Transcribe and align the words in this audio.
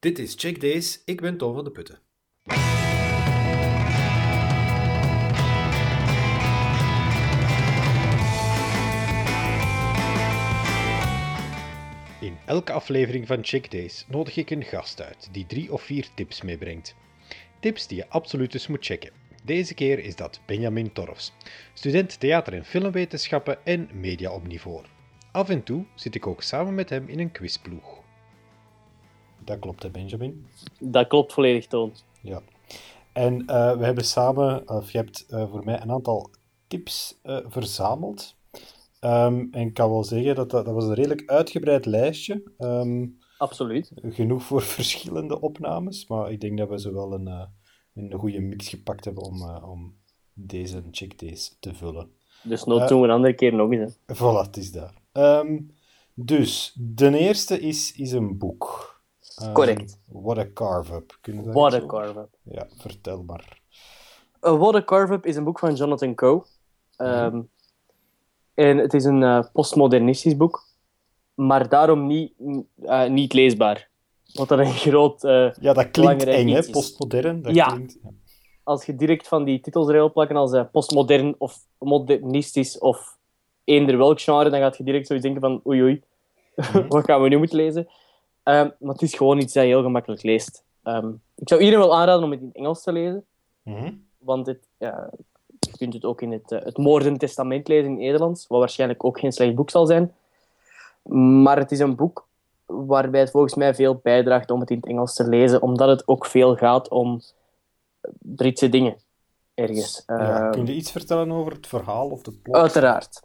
Dit 0.00 0.18
is 0.18 0.34
Check 0.36 0.60
Days, 0.60 1.02
ik 1.04 1.20
ben 1.20 1.36
Tom 1.36 1.54
van 1.54 1.64
de 1.64 1.70
Putten. 1.70 1.98
In 12.20 12.36
elke 12.46 12.72
aflevering 12.72 13.26
van 13.26 13.44
Check 13.44 13.70
Days 13.70 14.04
nodig 14.08 14.36
ik 14.36 14.50
een 14.50 14.64
gast 14.64 15.02
uit 15.02 15.28
die 15.32 15.46
drie 15.46 15.72
of 15.72 15.82
vier 15.82 16.08
tips 16.14 16.42
meebrengt. 16.42 16.94
Tips 17.60 17.86
die 17.86 17.96
je 17.96 18.08
absoluut 18.08 18.54
eens 18.54 18.66
moet 18.66 18.84
checken. 18.84 19.12
Deze 19.44 19.74
keer 19.74 19.98
is 19.98 20.16
dat 20.16 20.40
Benjamin 20.46 20.92
Torfs, 20.92 21.32
student 21.72 22.20
theater- 22.20 22.54
en 22.54 22.64
filmwetenschappen 22.64 23.64
en 23.64 23.88
media 23.92 24.32
op 24.32 24.46
niveau. 24.46 24.84
Af 25.32 25.48
en 25.48 25.62
toe 25.62 25.84
zit 25.94 26.14
ik 26.14 26.26
ook 26.26 26.42
samen 26.42 26.74
met 26.74 26.90
hem 26.90 27.08
in 27.08 27.18
een 27.18 27.32
quizploeg. 27.32 28.06
Dat 29.48 29.58
klopt, 29.58 29.82
hè, 29.82 29.90
Benjamin? 29.90 30.46
Dat 30.80 31.06
klopt 31.06 31.32
volledig, 31.32 31.66
Toon. 31.66 31.92
Ja. 32.20 32.42
En 33.12 33.40
uh, 33.40 33.76
we 33.76 33.84
hebben 33.84 34.04
samen, 34.04 34.68
of 34.68 34.90
je 34.90 34.98
hebt 34.98 35.26
uh, 35.30 35.50
voor 35.50 35.64
mij 35.64 35.80
een 35.80 35.90
aantal 35.90 36.30
tips 36.66 37.18
uh, 37.24 37.38
verzameld. 37.46 38.36
Um, 39.00 39.48
en 39.50 39.66
ik 39.66 39.74
kan 39.74 39.90
wel 39.90 40.04
zeggen 40.04 40.34
dat, 40.34 40.50
dat 40.50 40.64
dat 40.64 40.74
was 40.74 40.84
een 40.84 40.94
redelijk 40.94 41.30
uitgebreid 41.30 41.86
lijstje. 41.86 42.42
Um, 42.58 43.18
Absoluut. 43.38 43.92
Genoeg 44.02 44.42
voor 44.42 44.62
verschillende 44.78 45.40
opnames, 45.40 46.06
maar 46.06 46.32
ik 46.32 46.40
denk 46.40 46.58
dat 46.58 46.68
we 46.68 46.80
zo 46.80 46.92
wel 46.92 47.12
een, 47.12 47.48
een 47.94 48.12
goede 48.12 48.40
mix 48.40 48.68
gepakt 48.68 49.04
hebben 49.04 49.24
om, 49.24 49.50
om 49.50 49.94
deze 50.32 50.82
check 50.90 51.18
days 51.18 51.56
te 51.60 51.74
vullen. 51.74 52.10
Dus 52.42 52.64
nood 52.64 52.88
doen 52.88 53.00
we 53.00 53.06
een 53.06 53.14
andere 53.14 53.34
keer 53.34 53.54
nog 53.54 53.72
eens. 53.72 53.98
Hè. 54.06 54.14
Voilà, 54.14 54.46
het 54.46 54.56
is 54.56 54.72
daar. 54.72 54.94
Um, 55.12 55.76
dus, 56.14 56.72
de 56.76 57.18
eerste 57.18 57.60
is, 57.60 57.92
is 57.92 58.12
een 58.12 58.38
boek. 58.38 58.97
Um, 59.42 59.52
Correct. 59.52 59.98
What 60.08 60.38
a 60.38 60.44
Carve-Up. 60.54 61.18
What 61.52 61.74
a 61.74 61.86
Carve-Up. 61.86 62.28
Ja, 62.42 62.66
vertel 62.76 63.22
maar. 63.22 63.60
Uh, 64.40 64.58
What 64.58 64.74
a 64.74 64.84
Carve-Up 64.84 65.26
is 65.26 65.36
een 65.36 65.44
boek 65.44 65.58
van 65.58 65.74
Jonathan 65.74 66.14
Coe. 66.14 66.42
Um, 66.96 67.34
mm. 67.34 67.48
En 68.54 68.78
het 68.78 68.94
is 68.94 69.04
een 69.04 69.22
uh, 69.22 69.42
postmodernistisch 69.52 70.36
boek, 70.36 70.66
maar 71.34 71.68
daarom 71.68 72.06
niet, 72.06 72.32
uh, 72.82 73.08
niet 73.08 73.32
leesbaar. 73.32 73.88
Wat 74.32 74.48
dat 74.48 74.58
een 74.58 74.72
groot. 74.86 75.22
Ja, 75.60 75.72
dat 75.72 75.90
klinkt 75.90 76.24
eng, 76.24 76.48
hè? 76.48 76.70
Postmodern. 76.70 77.42
Dat 77.42 77.54
ja. 77.54 77.66
Klinkt, 77.66 77.98
ja. 78.02 78.10
Als 78.62 78.84
je 78.84 78.96
direct 78.96 79.28
van 79.28 79.44
die 79.44 79.60
titels 79.60 79.88
erin 79.88 80.12
plakken 80.12 80.36
als 80.36 80.56
postmodern 80.72 81.34
of 81.38 81.58
modernistisch 81.78 82.78
of 82.78 83.18
eender 83.64 83.98
welk 83.98 84.20
genre, 84.20 84.50
dan 84.50 84.60
gaat 84.60 84.76
je 84.76 84.84
direct 84.84 85.06
zoiets 85.06 85.24
denken 85.24 85.42
van 85.42 85.60
oei 85.66 85.82
oei, 85.82 86.02
mm. 86.72 86.88
wat 86.88 87.04
gaan 87.04 87.22
we 87.22 87.28
nu 87.28 87.38
moeten 87.38 87.56
lezen? 87.56 87.88
Um, 88.48 88.74
maar 88.78 88.92
het 88.92 89.02
is 89.02 89.14
gewoon 89.14 89.38
iets 89.38 89.52
dat 89.52 89.62
je 89.62 89.68
heel 89.68 89.82
gemakkelijk 89.82 90.22
leest. 90.22 90.64
Um, 90.84 91.22
ik 91.34 91.48
zou 91.48 91.60
iedereen 91.60 91.86
wel 91.86 91.96
aanraden 91.96 92.24
om 92.24 92.30
het 92.30 92.40
in 92.40 92.46
het 92.46 92.56
Engels 92.56 92.82
te 92.82 92.92
lezen. 92.92 93.24
Mm. 93.62 94.06
Want 94.18 94.46
het, 94.46 94.68
ja, 94.78 95.10
je 95.60 95.76
kunt 95.76 95.94
het 95.94 96.04
ook 96.04 96.22
in 96.22 96.32
het, 96.32 96.52
uh, 96.52 96.62
het 96.62 96.76
Moorden 96.76 97.18
Testament 97.18 97.68
lezen 97.68 97.84
in 97.84 97.90
het 97.90 98.00
Nederlands, 98.00 98.46
wat 98.46 98.58
waarschijnlijk 98.58 99.04
ook 99.04 99.18
geen 99.18 99.32
slecht 99.32 99.54
boek 99.54 99.70
zal 99.70 99.86
zijn. 99.86 100.14
Maar 101.42 101.56
het 101.56 101.72
is 101.72 101.78
een 101.78 101.96
boek 101.96 102.26
waarbij 102.66 103.20
het 103.20 103.30
volgens 103.30 103.54
mij 103.54 103.74
veel 103.74 103.94
bijdraagt 103.94 104.50
om 104.50 104.60
het 104.60 104.70
in 104.70 104.76
het 104.76 104.86
Engels 104.86 105.14
te 105.14 105.28
lezen, 105.28 105.62
omdat 105.62 105.88
het 105.88 106.08
ook 106.08 106.26
veel 106.26 106.56
gaat 106.56 106.88
om 106.88 107.20
Britse 108.18 108.68
dingen 108.68 108.96
ergens. 109.54 110.02
Ja, 110.06 110.50
kun 110.50 110.66
je 110.66 110.74
iets 110.74 110.90
vertellen 110.90 111.32
over 111.32 111.52
het 111.52 111.66
verhaal 111.66 112.08
of 112.08 112.26
het 112.26 112.42
plot? 112.42 112.56
Uiteraard. 112.56 113.22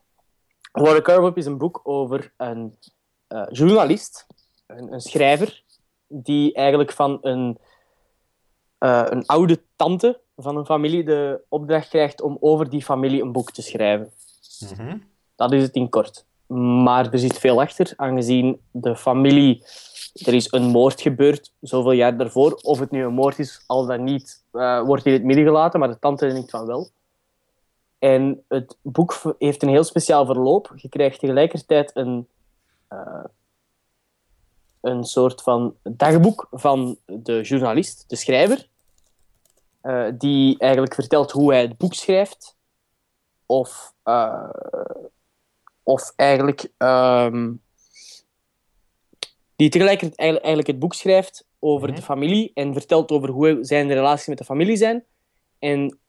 A 0.78 1.02
Carve 1.02 1.32
is 1.34 1.46
een 1.46 1.58
boek 1.58 1.82
over 1.84 2.34
een 2.38 2.78
uh, 3.30 3.46
journalist 3.50 4.28
een, 4.68 4.94
een 4.94 5.02
schrijver 5.02 5.64
die 6.08 6.54
eigenlijk 6.54 6.92
van 6.92 7.18
een, 7.22 7.58
uh, 8.80 9.06
een 9.10 9.26
oude 9.26 9.62
tante 9.76 10.20
van 10.38 10.58
een 10.58 10.66
familie 10.66 11.04
de 11.04 11.42
opdracht 11.50 11.90
krijgt 11.90 12.22
om 12.22 12.38
over 12.40 12.70
die 12.70 12.84
familie 12.84 13.22
een 13.22 13.32
boek 13.32 13.52
te 13.52 13.62
schrijven. 13.62 14.12
Mm 14.60 14.78
-hmm. 14.78 15.04
Dat 15.36 15.52
is 15.52 15.62
het 15.62 15.76
in 15.76 15.90
kort. 15.90 16.26
Maar 16.84 17.12
er 17.12 17.20
zit 17.20 17.40
veel 17.40 17.62
achter, 17.62 17.94
aangezien 17.96 18.62
de 18.72 18.96
familie... 18.96 19.66
Er 20.14 20.34
is 20.34 20.52
een 20.52 20.64
moord 20.64 21.02
gebeurd, 21.02 21.54
zoveel 21.62 21.92
jaar 21.92 22.18
daarvoor. 22.18 22.60
Of 22.62 22.80
het 22.80 22.92
nu 22.92 23.04
een 23.04 23.14
moord 23.14 23.40
is, 23.40 23.64
al 23.68 23.86
dan 23.86 24.04
niet, 24.04 24.44
uh, 24.54 24.82
wordt 24.82 25.06
in 25.06 25.14
het 25.14 25.24
midden 25.24 25.46
gelaten, 25.46 25.80
maar 25.80 25.90
de 25.90 26.00
tante 26.00 26.28
denkt 26.28 26.50
van 26.50 26.66
wel. 26.66 26.90
En 28.00 28.44
het 28.48 28.78
boek 28.82 29.36
heeft 29.38 29.64
een 29.64 29.70
heel 29.70 29.84
speciaal 29.84 30.26
verloop. 30.26 30.74
Je 30.76 30.90
krijgt 30.90 31.20
tegelijkertijd 31.20 31.92
een, 31.94 32.28
uh, 32.90 33.24
een 34.84 35.04
soort 35.04 35.42
van 35.42 35.76
dagboek 35.84 36.48
van 36.52 36.98
de 37.06 37.42
journalist, 37.42 38.10
de 38.10 38.16
schrijver, 38.16 38.68
uh, 39.84 40.08
die 40.18 40.60
eigenlijk 40.60 40.94
vertelt 40.94 41.32
hoe 41.32 41.52
hij 41.52 41.62
het 41.62 41.78
boek 41.78 41.94
schrijft. 41.94 42.58
Of, 43.46 43.94
uh, 44.06 44.50
of 45.84 46.14
eigenlijk... 46.16 46.72
Um, 46.78 47.62
die 49.56 49.70
tegelijkertijd 49.70 50.20
eigenlijk 50.20 50.68
het 50.68 50.80
boek 50.80 50.94
schrijft 50.94 51.48
over 51.60 51.88
mm 51.88 51.94
-hmm. 51.94 51.96
de 51.96 52.06
familie 52.06 52.52
en 52.54 52.74
vertelt 52.74 53.12
over 53.12 53.30
hoe 53.30 53.58
zijn 53.62 53.88
de 53.88 53.94
relaties 53.94 54.28
met 54.28 54.38
de 54.38 54.44
familie 54.44 54.76
zijn. 54.76 55.06
En 55.60 56.00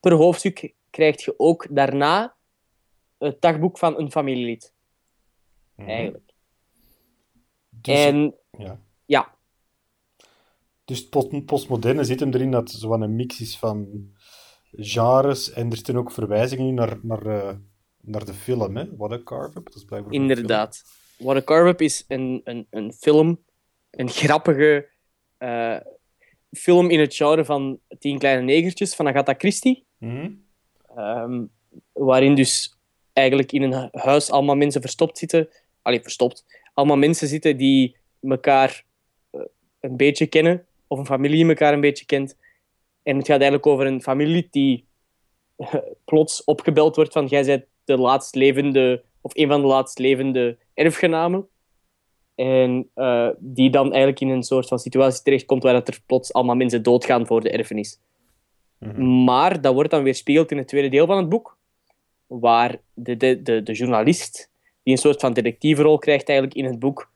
per 0.00 0.12
hoofdstuk 0.12 0.74
krijg 0.90 1.24
je 1.24 1.34
ook 1.36 1.66
daarna 1.70 2.34
het 3.18 3.40
dagboek 3.40 3.78
van 3.78 3.98
een 3.98 4.10
familielid. 4.10 4.72
Mm 5.74 5.84
-hmm. 5.84 5.94
Eigenlijk. 5.94 6.29
Dus, 7.82 8.04
en 8.04 8.34
ja. 8.58 8.80
ja. 9.04 9.34
Dus 10.84 10.98
het 10.98 11.10
post 11.10 11.44
postmoderne 11.44 12.04
zit 12.04 12.20
hem 12.20 12.32
erin 12.32 12.50
dat 12.50 12.70
het 12.70 12.80
zo 12.80 12.92
een 12.92 13.16
mix 13.16 13.40
is 13.40 13.58
van 13.58 13.88
genres 14.72 15.52
en 15.52 15.70
er 15.70 15.76
staan 15.76 15.96
ook 15.96 16.12
verwijzingen 16.12 16.66
in 16.66 16.74
naar, 16.74 16.98
naar, 17.02 17.26
uh, 17.26 17.52
naar 18.00 18.24
de 18.24 18.34
film, 18.34 18.76
hè? 18.76 18.96
What 18.96 19.12
a 19.12 19.20
Carve-Up. 19.24 19.64
Dat 19.64 19.74
is 19.74 19.84
blijkbaar 19.84 20.12
Inderdaad. 20.12 20.82
What 21.18 21.36
a 21.36 21.42
Carve-Up 21.42 21.80
is 21.80 22.04
een, 22.08 22.40
een, 22.44 22.66
een 22.70 22.92
film, 22.92 23.44
een 23.90 24.08
grappige 24.20 24.88
uh, 25.38 25.76
film 26.50 26.90
in 26.90 27.00
het 27.00 27.14
genre 27.14 27.44
van 27.44 27.80
Tien 27.98 28.18
Kleine 28.18 28.42
Negertjes 28.42 28.94
van 28.94 29.08
Agatha 29.08 29.34
Christie. 29.38 29.86
Mm 29.98 30.10
-hmm. 30.10 30.44
um, 30.98 31.50
waarin 31.92 32.34
dus 32.34 32.78
eigenlijk 33.12 33.52
in 33.52 33.62
een 33.62 33.88
huis 33.92 34.30
allemaal 34.30 34.56
mensen 34.56 34.80
verstopt 34.80 35.18
zitten. 35.18 35.48
Allee, 35.82 36.00
verstopt 36.00 36.44
allemaal 36.74 36.96
mensen 36.96 37.28
zitten 37.28 37.56
die 37.56 37.96
elkaar 38.22 38.84
uh, 39.32 39.40
een 39.80 39.96
beetje 39.96 40.26
kennen, 40.26 40.66
of 40.86 40.98
een 40.98 41.06
familie 41.06 41.48
elkaar 41.48 41.72
een 41.72 41.80
beetje 41.80 42.06
kent. 42.06 42.36
En 43.02 43.16
het 43.16 43.26
gaat 43.26 43.40
eigenlijk 43.40 43.66
over 43.66 43.86
een 43.86 44.02
familie 44.02 44.48
die 44.50 44.84
plots 46.04 46.44
opgebeld 46.44 46.96
wordt 46.96 47.12
van 47.12 47.26
jij 47.26 47.44
bent 47.44 47.64
de 47.84 47.96
laatst 47.96 48.34
levende, 48.34 49.04
of 49.20 49.36
een 49.36 49.48
van 49.48 49.60
de 49.60 49.66
laatst 49.66 49.98
levende 49.98 50.58
erfgenamen. 50.74 51.48
En 52.34 52.90
uh, 52.94 53.28
die 53.38 53.70
dan 53.70 53.88
eigenlijk 53.88 54.20
in 54.20 54.28
een 54.28 54.42
soort 54.42 54.68
van 54.68 54.78
situatie 54.78 55.22
terechtkomt 55.22 55.62
waar 55.62 55.72
dat 55.72 55.88
er 55.88 56.00
plots 56.06 56.32
allemaal 56.32 56.54
mensen 56.54 56.82
doodgaan 56.82 57.26
voor 57.26 57.40
de 57.40 57.50
erfenis. 57.50 58.00
Mm 58.78 58.90
-hmm. 58.90 59.24
Maar 59.24 59.60
dat 59.60 59.74
wordt 59.74 59.90
dan 59.90 60.02
weer 60.02 60.14
spiegeld 60.14 60.50
in 60.50 60.58
het 60.58 60.68
tweede 60.68 60.88
deel 60.88 61.06
van 61.06 61.16
het 61.16 61.28
boek, 61.28 61.58
waar 62.26 62.80
de, 62.94 63.16
de, 63.16 63.42
de, 63.42 63.62
de 63.62 63.72
journalist 63.72 64.49
die 64.82 64.92
een 64.92 64.98
soort 64.98 65.20
van 65.20 65.32
detectiverol 65.32 65.98
krijgt 65.98 66.28
eigenlijk 66.28 66.58
in 66.58 66.64
het 66.64 66.78
boek, 66.78 67.10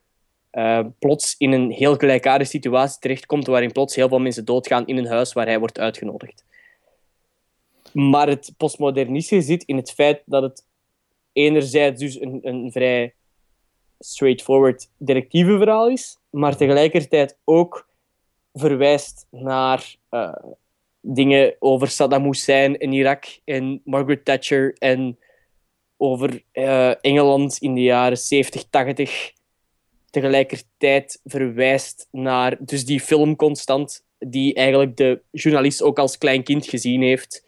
uh, 0.51 0.85
plots 0.99 1.35
in 1.37 1.51
een 1.51 1.71
heel 1.71 1.95
gelijkaardige 1.95 2.49
situatie 2.49 2.99
terechtkomt 2.99 3.47
waarin 3.47 3.71
plots 3.71 3.95
heel 3.95 4.07
veel 4.07 4.19
mensen 4.19 4.45
doodgaan 4.45 4.87
in 4.87 4.97
een 4.97 5.07
huis 5.07 5.33
waar 5.33 5.45
hij 5.45 5.59
wordt 5.59 5.79
uitgenodigd. 5.79 6.45
Maar 7.91 8.27
het 8.27 8.53
postmodernistische 8.57 9.45
zit 9.45 9.63
in 9.63 9.75
het 9.75 9.91
feit 9.91 10.21
dat 10.25 10.43
het 10.43 10.65
enerzijds 11.33 11.99
dus 11.99 12.19
een, 12.19 12.39
een 12.41 12.71
vrij 12.71 13.13
straightforward 13.99 14.89
detectiveverhaal 14.97 15.89
is, 15.89 16.17
maar 16.29 16.57
tegelijkertijd 16.57 17.37
ook 17.43 17.87
verwijst 18.53 19.27
naar 19.29 19.95
uh, 20.11 20.33
dingen 21.01 21.55
over 21.59 21.87
Saddam 21.87 22.23
Hussein 22.23 22.77
in 22.77 22.93
Irak 22.93 23.25
en 23.43 23.81
Margaret 23.83 24.25
Thatcher 24.25 24.75
en 24.77 25.17
over 25.97 26.43
uh, 26.53 27.05
Engeland 27.05 27.57
in 27.57 27.73
de 27.73 27.81
jaren 27.81 28.17
70, 28.17 28.63
80 28.69 29.33
tegelijkertijd 30.09 31.21
verwijst 31.23 32.07
naar 32.11 32.57
dus 32.59 32.85
die 32.85 32.99
film 32.99 33.35
constant, 33.35 34.05
die 34.19 34.53
eigenlijk 34.53 34.97
de 34.97 35.21
journalist 35.31 35.81
ook 35.81 35.99
als 35.99 36.17
klein 36.17 36.43
kind 36.43 36.65
gezien 36.65 37.01
heeft. 37.01 37.43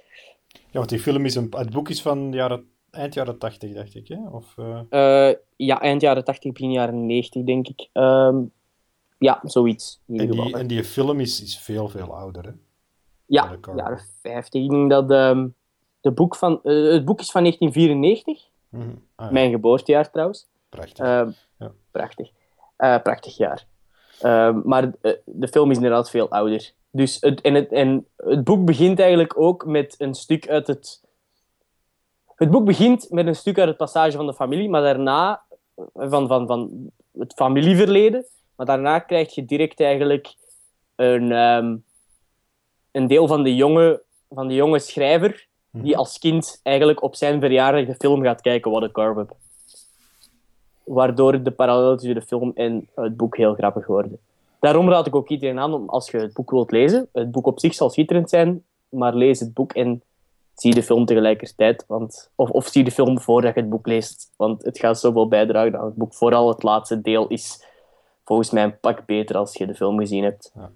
Ja, 0.52 0.80
want 0.80 0.90
die 0.90 1.00
film 1.00 1.26
is 1.26 1.36
een, 1.36 1.54
het 1.58 1.70
boek 1.70 1.90
is 1.90 2.02
van 2.02 2.32
jaren, 2.32 2.70
eind 2.92 3.14
jaren 3.14 3.38
80, 3.38 3.74
dacht 3.74 3.96
ik, 3.96 4.08
hè? 4.08 4.30
Of, 4.32 4.56
uh... 4.58 4.80
Uh, 4.90 5.34
ja, 5.56 5.82
eind 5.82 6.02
jaren 6.02 6.24
80, 6.24 6.52
begin 6.52 6.72
jaren 6.72 7.06
90, 7.06 7.44
denk 7.44 7.68
ik. 7.68 7.90
Um, 7.94 8.52
ja, 9.18 9.40
zoiets. 9.44 10.02
En 10.08 10.32
die, 10.32 10.58
en 10.58 10.68
die 10.68 10.84
film 10.84 11.20
is, 11.20 11.42
is 11.42 11.60
veel, 11.60 11.90
veel 11.90 12.16
ouder, 12.16 12.46
hè? 12.46 12.52
Ja, 13.26 13.58
jaren 13.76 14.02
50. 14.22 14.62
Ik 14.62 14.70
denk 14.70 14.90
dat 14.90 15.12
um, 15.12 15.56
de 16.02 16.12
boek 16.12 16.36
van, 16.36 16.60
uh, 16.64 16.92
het 16.92 17.06
boek 17.06 17.20
is 17.20 17.32
van 17.32 17.42
1994. 17.42 18.50
Mm 18.70 18.82
-hmm. 18.82 19.04
ah, 19.16 19.26
ja. 19.26 19.32
Mijn 19.32 19.52
geboortejaar 19.52 20.12
trouwens. 20.12 20.48
Prachtig. 20.70 21.06
Uh, 21.06 21.34
ja. 21.58 21.72
Prachtig. 21.92 22.32
Uh, 22.78 23.02
prachtig 23.02 23.38
jaar. 23.38 23.68
Ehm, 24.22 24.62
maar 24.64 24.92
eh, 25.02 25.12
de 25.26 25.48
film 25.48 25.70
is 25.70 25.76
inderdaad 25.76 26.10
veel 26.10 26.30
ouder. 26.30 26.72
Dus 26.92 27.18
het, 27.20 27.42
en, 27.42 27.54
het, 27.54 27.72
en 27.72 28.08
het 28.16 28.44
boek 28.44 28.66
begint 28.66 29.00
eigenlijk 29.00 29.40
ook 29.40 29.66
met 29.66 29.96
een 29.98 30.14
stuk 30.14 30.50
uit 30.50 30.68
het... 30.68 31.06
Het 32.36 32.52
boek 32.52 32.66
begint 32.66 33.10
met 33.10 33.28
een 33.28 33.36
stuk 33.36 33.58
uit 33.60 33.68
het 33.68 33.78
passage 33.78 34.18
van 34.18 34.26
de 34.26 34.34
familie, 34.34 34.70
maar 34.70 34.82
daarna... 34.82 35.46
Van, 35.94 36.28
van, 36.28 36.48
van 36.48 36.92
het 37.18 37.34
familieverleden. 37.34 38.26
Maar 38.56 38.66
daarna 38.66 39.00
krijg 39.00 39.36
je 39.36 39.46
direct 39.46 39.80
eigenlijk 39.80 40.36
een, 40.96 41.32
ehm, 41.32 41.76
een 42.92 43.08
deel 43.08 43.28
van 43.28 43.44
de, 43.44 43.56
jonge, 43.56 44.04
van 44.30 44.48
de 44.48 44.54
jonge 44.54 44.80
schrijver 44.80 45.47
die 45.72 45.98
als 45.98 46.20
kind 46.20 46.60
eigenlijk 46.64 47.04
op 47.04 47.16
zijn 47.16 47.40
verjaardag 47.40 47.86
de 47.86 47.96
film 47.96 48.24
gaat 48.24 48.42
kijken, 48.42 48.72
What 48.72 48.84
a 48.84 48.90
Carve 48.92 49.20
Up. 49.20 49.36
Waardoor 50.84 51.44
de 51.44 51.52
parallel 51.52 51.98
tussen 51.98 52.16
de 52.16 52.22
film 52.22 52.52
en 52.56 52.90
het 52.96 53.18
boek 53.18 53.38
heel 53.38 53.54
grappig 53.54 53.88
worden. 53.88 54.20
Daarom 54.60 54.90
raad 54.90 55.08
ik 55.08 55.16
ook 55.16 55.30
iedereen 55.30 55.60
aan 55.60 55.74
om, 55.74 55.90
als 55.90 56.12
je 56.12 56.18
het 56.18 56.34
boek 56.34 56.52
wilt 56.52 56.72
lezen, 56.72 57.10
het 57.14 57.32
boek 57.32 57.48
op 57.48 57.60
zich 57.60 57.74
zal 57.74 57.90
schitterend 57.90 58.30
zijn, 58.30 58.64
maar 58.90 59.14
lees 59.14 59.40
het 59.40 59.54
boek 59.54 59.74
en 59.74 60.02
zie 60.56 60.74
de 60.74 60.84
film 60.84 61.06
tegelijkertijd. 61.06 61.84
Want, 61.88 62.30
of, 62.36 62.50
of 62.50 62.68
zie 62.68 62.84
de 62.84 62.92
film 62.92 63.20
voordat 63.20 63.54
je 63.54 63.60
het 63.60 63.70
boek 63.70 63.88
leest, 63.88 64.34
want 64.36 64.64
het 64.64 64.80
gaat 64.80 65.00
zoveel 65.00 65.28
bijdragen 65.28 65.80
aan 65.80 65.86
het 65.86 65.96
boek. 65.96 66.14
Vooral 66.14 66.48
het 66.48 66.64
laatste 66.64 67.02
deel 67.02 67.28
is 67.28 67.66
volgens 68.26 68.52
mij 68.52 68.64
een 68.64 68.80
pak 68.80 69.06
beter 69.06 69.38
als 69.38 69.54
je 69.54 69.66
de 69.66 69.76
film 69.76 70.00
gezien 70.00 70.24
hebt. 70.24 70.52
Ja, 70.56 70.72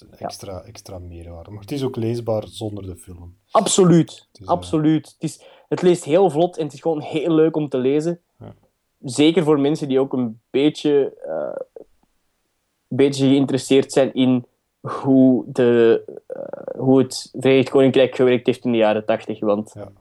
het 0.00 0.20
extra, 0.20 0.62
extra 0.62 0.98
meerwaarde. 0.98 1.50
Maar 1.50 1.60
het 1.60 1.72
is 1.72 1.82
ook 1.82 1.96
leesbaar 1.96 2.44
zonder 2.46 2.86
de 2.86 2.96
film. 2.96 3.36
Absoluut, 3.50 4.28
is, 4.32 4.40
eh, 4.40 4.46
absoluut. 4.48 5.06
Het, 5.06 5.30
is, 5.30 5.42
het 5.68 5.82
leest 5.82 6.04
heel 6.04 6.30
vlot 6.30 6.56
en 6.56 6.64
het 6.64 6.72
is 6.72 6.80
gewoon 6.80 7.00
heel 7.00 7.30
leuk 7.30 7.56
om 7.56 7.68
te 7.68 7.78
lezen. 7.78 8.20
Ja. 8.38 8.54
Zeker 9.02 9.44
voor 9.44 9.60
mensen 9.60 9.88
die 9.88 10.00
ook 10.00 10.12
een 10.12 10.40
beetje, 10.50 11.16
eh, 11.26 11.84
beetje 12.88 13.28
geïnteresseerd 13.28 13.92
zijn 13.92 14.14
in 14.14 14.44
hoe, 14.80 15.44
de, 15.46 16.02
eh, 16.26 16.80
hoe 16.80 16.98
het 16.98 17.30
Verenigd 17.32 17.70
Koninkrijk 17.70 18.14
gewerkt 18.14 18.46
heeft 18.46 18.64
in 18.64 18.72
de 18.72 18.78
jaren 18.78 19.04
tachtig. 19.04 19.40
Want 19.40 19.72
Ja. 19.74 19.92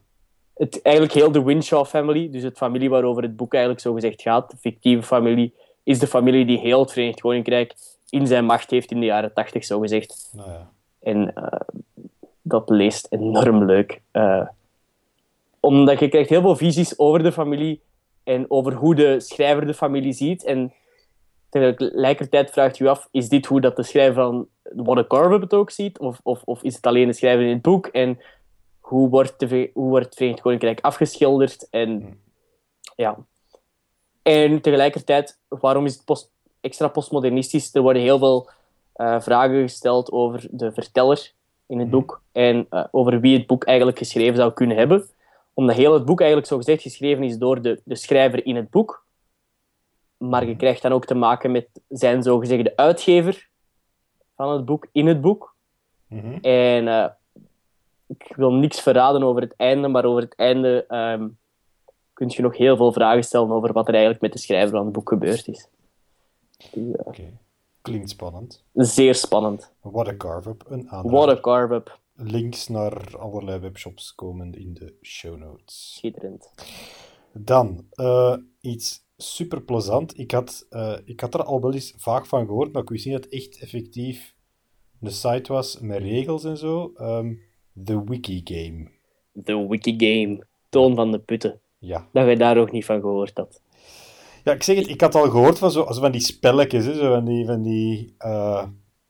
het, 0.54 0.81
eigenlijk 0.81 1.16
heel 1.16 1.31
de 1.31 1.44
Winshaw 1.44 1.86
family, 1.86 2.30
dus 2.30 2.44
het 2.44 2.57
familie 2.57 2.90
waarover 2.90 3.24
het 3.24 3.36
boek 3.36 3.54
eigenlijk 3.54 3.84
zo 3.84 3.94
gezegd 3.94 4.22
gaat, 4.22 4.51
de 4.51 4.57
fictieve 4.57 5.04
familie, 5.04 5.54
is 5.84 6.00
de 6.00 6.07
familie 6.07 6.45
die 6.45 6.60
heel 6.60 6.80
het 6.80 6.92
Verenigd 6.92 7.22
Koninkrijk 7.22 7.75
in 8.13 8.27
zijn 8.27 8.45
macht 8.45 8.69
heeft 8.69 8.92
in 8.92 9.00
de 9.00 9.06
jaren 9.06 9.33
tachtig, 9.33 9.65
zo 9.65 9.80
gezegd. 9.80 10.30
Nou 10.33 10.50
ja. 10.50 10.69
En 11.00 11.36
eh, 11.36 11.60
dat 12.42 12.69
leest 12.69 13.07
enorm 13.10 13.65
leuk. 13.65 14.01
Eh, 14.12 14.48
omdat 15.60 16.00
je 16.00 16.10
krijgt 16.10 16.30
heel 16.30 16.42
veel 16.42 16.56
visies 16.56 17.00
over 17.00 17.24
de 17.24 17.31
familie 17.31 17.81
en 18.24 18.45
over 18.51 18.74
hoe 18.74 18.95
de 18.95 19.19
schrijver 19.19 19.65
de 19.65 19.74
familie 19.74 20.13
ziet. 20.13 20.44
En 20.44 20.74
tegelijkertijd 21.50 22.51
vraagt 22.51 22.77
je 22.77 22.89
af, 22.89 23.07
is 23.12 23.30
dit 23.30 23.45
hoe 23.45 23.62
dat 23.62 23.75
de 23.75 23.83
schrijver 23.83 24.24
van 24.24 24.48
What 24.63 24.98
Up 24.98 25.42
het 25.42 25.54
ook 25.54 25.71
ziet? 25.71 26.00
Of, 26.00 26.19
of, 26.24 26.42
of 26.45 26.63
is 26.63 26.75
het 26.75 26.86
alleen 26.86 27.07
de 27.07 27.13
schrijver 27.13 27.45
in 27.45 27.54
het 27.54 27.62
boek? 27.62 27.88
En 27.88 28.21
hoe 28.80 29.09
wordt, 29.09 29.39
de, 29.39 29.69
hoe 29.74 29.89
wordt 29.89 30.06
het 30.06 30.16
Verenigd 30.16 30.42
Koninkrijk 30.42 30.80
afgeschilderd? 30.81 31.68
En 31.69 32.19
ja. 32.95 33.18
En 34.21 34.62
tegelijkertijd, 34.62 35.39
waarom 35.48 35.86
is 35.86 35.94
het 35.94 36.06
post, 36.06 36.31
extra 36.63 36.88
postmodernistisch? 36.88 37.75
Er 37.75 37.81
worden 37.81 38.01
heel 38.01 38.18
veel 38.18 38.50
eh, 38.94 39.21
vragen 39.21 39.62
gesteld 39.62 40.12
over 40.12 40.48
de 40.51 40.71
verteller 40.71 41.31
in 41.65 41.80
het 41.80 41.88
Mhm. 41.88 41.95
boek 41.98 42.21
en 42.31 42.65
eh, 42.69 42.83
over 42.92 43.19
wie 43.19 43.38
het 43.38 43.48
boek 43.48 43.63
eigenlijk 43.63 43.98
geschreven 43.98 44.36
zou 44.36 44.51
kunnen 44.54 44.77
hebben. 44.77 45.10
Omdat 45.54 45.75
heel 45.75 45.94
het 45.94 46.06
boek 46.06 46.19
eigenlijk 46.19 46.50
zo 46.50 46.57
gezegd 46.57 46.81
geschreven 46.81 47.24
is 47.24 47.38
door 47.38 47.62
de, 47.62 47.81
de 47.83 47.95
schrijver 47.95 48.45
in 48.45 48.56
het 48.56 48.69
boek. 48.69 49.06
Maar 50.18 50.45
je 50.48 50.56
krijgt 50.56 50.81
dan 50.81 50.92
ook 50.92 51.06
te 51.06 51.15
maken 51.15 51.51
met 51.51 51.68
zijn 51.89 52.24
zogezegde 52.24 52.74
uitgever 52.75 53.50
van 54.36 54.51
het 54.51 54.66
boek 54.66 54.88
in 54.92 55.07
het 55.07 55.21
boek. 55.21 55.56
Mhm. 56.07 56.33
En 56.42 56.88
eh, 56.88 57.06
ik 58.07 58.33
wil 58.36 58.51
niks 58.54 58.81
verraden 58.81 59.24
over 59.24 59.42
het 59.42 59.54
einde, 59.57 59.88
maar 59.88 60.06
over 60.06 60.21
het 60.21 60.36
einde 60.36 60.86
ehm 60.88 61.27
kun 62.13 62.31
je 62.36 62.42
nog 62.42 62.57
heel 62.57 62.75
veel 62.77 62.92
vragen 62.94 63.24
stellen 63.24 63.51
over 63.51 63.74
wat 63.74 63.88
er 63.88 63.94
eigenlijk 63.94 64.24
met 64.24 64.33
de 64.33 64.39
schrijver 64.39 64.69
van 64.75 64.83
het 64.83 64.94
boek 64.94 65.09
gebeurd 65.09 65.48
is. 65.48 65.68
Oké. 66.98 67.39
Klinkt 67.81 68.10
spannend. 68.10 68.63
zeer 68.74 69.15
spannend. 69.15 69.74
What 69.81 70.07
a 70.07 70.18
carve-up. 70.18 70.63
Een 70.68 70.89
aanrader. 70.89 71.12
What 71.12 71.38
a 71.38 71.42
carve-up. 71.42 72.00
Links 72.13 72.68
naar 72.68 73.18
allerlei 73.18 73.60
webshops 73.60 74.15
komen 74.15 74.54
in 74.54 74.74
de 74.74 74.94
show 75.01 75.38
notes. 75.38 75.94
Schitterend. 75.95 76.51
Dan, 77.33 77.88
eh, 77.92 78.36
iets 78.62 79.06
super 79.18 79.62
plezant. 79.62 80.18
Ik 80.18 80.31
had, 80.31 80.65
eh, 80.69 80.98
ik 81.06 81.19
had 81.19 81.33
er 81.33 81.44
al 81.44 81.62
wel 81.62 81.74
eens 81.74 81.94
vaak 81.98 82.25
van 82.25 82.45
gehoord, 82.45 82.74
maar 82.74 82.81
ik 82.81 82.89
wist 82.89 83.06
niet 83.06 83.13
dat 83.13 83.24
het 83.24 83.33
echt 83.33 83.57
effectief 83.57 84.36
een 85.01 85.12
site 85.12 85.54
was 85.54 85.80
met 85.80 86.01
regels 86.01 86.44
en 86.44 86.57
zo. 86.57 86.92
Ehm 86.95 87.33
the 87.86 88.04
Wikigame. 88.04 88.92
The 89.44 89.68
Wikigame. 89.68 90.45
Toon 90.69 90.95
van 90.95 91.12
de 91.12 91.19
Putten. 91.19 91.59
Ja. 91.80 92.07
Dat 92.12 92.27
je 92.27 92.38
daar 92.38 92.57
ook 92.57 92.71
niet 92.71 92.86
van 92.86 93.01
gehoord 93.01 93.38
had. 93.38 93.62
Ja, 94.44 94.51
ik 94.54 94.63
zeg 94.63 94.75
het, 94.78 94.90
ik 94.90 95.01
had 95.01 95.16
al 95.16 95.30
gehoord 95.30 95.57
van, 95.60 95.72
zo, 95.72 95.86
van 95.90 96.12
die 96.12 96.22
spelletjes, 96.22 96.86
hè, 96.86 96.94
zo 96.95 97.13
van 97.13 97.25
die, 97.25 97.45
van 97.45 97.62
die 97.62 98.16
eh, 98.18 98.68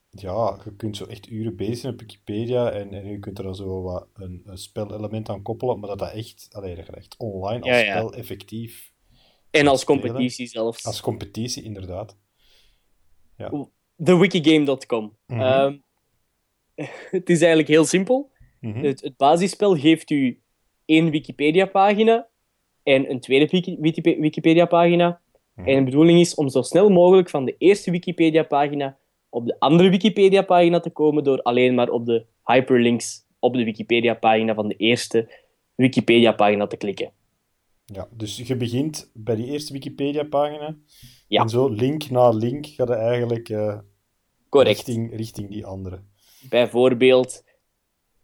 ja, 0.09 0.59
je 0.65 0.75
kunt 0.75 0.97
zo 0.97 1.05
echt 1.05 1.29
uren 1.29 1.55
bezig 1.55 1.77
zijn 1.77 1.93
op 1.93 1.99
Wikipedia 1.99 2.69
en, 2.71 2.93
en 2.93 3.05
je 3.07 3.19
kunt 3.19 3.37
er 3.37 3.43
dan 3.43 3.55
zo 3.55 3.81
wat 3.81 4.07
een, 4.13 4.41
een 4.45 4.57
spelelement 4.57 5.29
aan 5.29 5.41
koppelen, 5.41 5.79
maar 5.79 5.89
dat 5.89 5.99
dat 5.99 6.11
echt, 6.13 6.47
allee, 6.51 6.75
dat 6.75 6.89
echt 6.89 7.15
online 7.17 7.59
als 7.61 7.69
Ja, 7.69 7.77
ja. 7.77 7.91
spel 7.97 8.13
effectief, 8.13 8.91
En 9.51 9.67
als 9.67 9.81
Spelen. 9.81 10.01
competitie 10.01 10.47
zelfs. 10.47 10.85
als 10.85 11.01
competitie 11.01 11.63
inderdaad. 11.63 12.17
TheWikigame.com. 14.03 15.17
Mhm. 15.27 15.39
Ehm, 15.41 15.77
het 17.17 17.29
is 17.29 17.39
eigenlijk 17.39 17.67
heel 17.67 17.85
simpel. 17.85 18.31
Mhm. 18.59 18.83
Het, 18.83 19.01
het 19.01 19.17
basisspel 19.17 19.75
geeft 19.77 20.09
u 20.09 20.41
één 20.85 21.09
Wikipedia-pagina 21.09 22.27
en 22.83 23.09
een 23.11 23.19
tweede 23.19 23.47
Wiki- 23.47 23.77
Wikipe- 23.79 24.17
Wikipedia-pagina. 24.19 25.21
Mhm. 25.55 25.67
En 25.67 25.77
de 25.77 25.83
bedoeling 25.83 26.19
is 26.19 26.35
om 26.35 26.49
zo 26.49 26.61
snel 26.61 26.89
mogelijk 26.89 27.29
van 27.29 27.45
de 27.45 27.55
eerste 27.57 27.91
Wikipedia-pagina 27.91 28.97
op 29.29 29.45
de 29.45 29.59
andere 29.59 29.89
Wikipedia-pagina 29.89 30.79
te 30.79 30.89
komen 30.89 31.23
door 31.23 31.41
alleen 31.41 31.75
maar 31.75 31.89
op 31.89 32.05
de 32.05 32.25
hyperlinks 32.43 33.21
op 33.39 33.53
de 33.53 33.63
Wikipedia-pagina 33.63 34.53
van 34.53 34.67
de 34.67 34.75
eerste 34.75 35.31
Wikipedia-pagina 35.75 36.67
te 36.67 36.77
klikken. 36.77 37.11
Ja, 37.85 38.07
dus 38.11 38.37
je 38.37 38.55
begint 38.55 39.11
bij 39.13 39.35
die 39.35 39.45
eerste 39.45 39.73
Wikipedia-pagina. 39.73 40.75
Ja. 41.27 41.41
En 41.41 41.49
zo 41.49 41.69
link 41.69 42.09
na 42.09 42.29
link 42.29 42.65
gaat 42.65 42.87
je 42.87 42.93
eigenlijk 42.95 43.47
Correct. 44.49 44.75
richting, 44.75 45.15
richting 45.15 45.49
die 45.49 45.65
andere. 45.65 45.99
Bijvoorbeeld, 46.49 47.43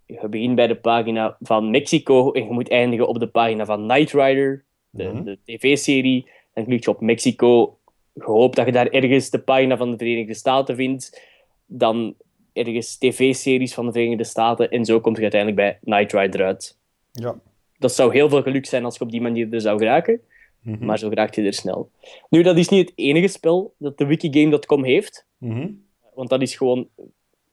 je 0.05 0.27
begint 0.29 0.55
bij 0.55 0.67
de 0.67 0.75
pagina 0.79 1.37
van 1.39 1.69
Mexico 1.69 2.31
en 2.31 2.43
je 2.43 2.51
moet 2.51 2.69
eindigen 2.69 3.07
op 3.07 3.19
de 3.19 3.27
pagina 3.27 3.65
van 3.65 3.87
Knight 3.87 4.11
Rider, 4.13 4.65
de, 4.89 5.03
Mhm. 5.03 5.23
de 5.23 5.39
tv-serie. 5.45 6.29
Dan 6.59 6.67
klik 6.67 6.83
je 6.83 6.89
op 6.89 7.01
Mexico. 7.01 7.77
Je 8.13 8.23
hoopt 8.23 8.55
dat 8.55 8.65
je 8.65 8.71
daar 8.71 8.87
ergens 8.87 9.29
de 9.29 9.39
pagina 9.39 9.77
van 9.77 9.91
de 9.91 9.97
Verenigde 9.97 10.33
Staten 10.33 10.75
vindt. 10.75 11.21
Dan 11.65 12.15
ergens 12.53 12.97
tv-series 12.97 13.73
van 13.73 13.85
de 13.85 13.91
Verenigde 13.91 14.23
Staten. 14.23 14.69
En 14.69 14.85
zo 14.85 14.99
kom 14.99 15.15
je 15.15 15.21
uiteindelijk 15.21 15.61
bij 15.61 15.79
Knight 15.81 16.13
Rider 16.13 16.45
uit. 16.45 16.77
Ja. 17.11 17.39
Dat 17.77 17.93
zou 17.93 18.13
heel 18.13 18.29
veel 18.29 18.41
geluk 18.41 18.65
zijn 18.65 18.85
als 18.85 18.97
je 18.97 19.03
op 19.03 19.11
die 19.11 19.21
manier 19.21 19.53
er 19.53 19.61
zou 19.61 19.77
geraken. 19.77 20.21
Mhm. 20.61 20.85
Maar 20.85 20.99
zo 20.99 21.09
raakt 21.13 21.35
je 21.35 21.41
er 21.41 21.53
snel. 21.53 21.89
Nu, 22.29 22.41
dat 22.41 22.57
is 22.57 22.69
niet 22.69 22.89
het 22.89 22.97
enige 22.97 23.27
spel 23.27 23.73
dat 23.77 23.97
de 23.97 24.05
wikigame.com 24.05 24.83
heeft. 24.83 25.25
Mhm. 25.37 25.67
Want 26.13 26.29
dat 26.29 26.41
is 26.41 26.55
gewoon 26.55 26.87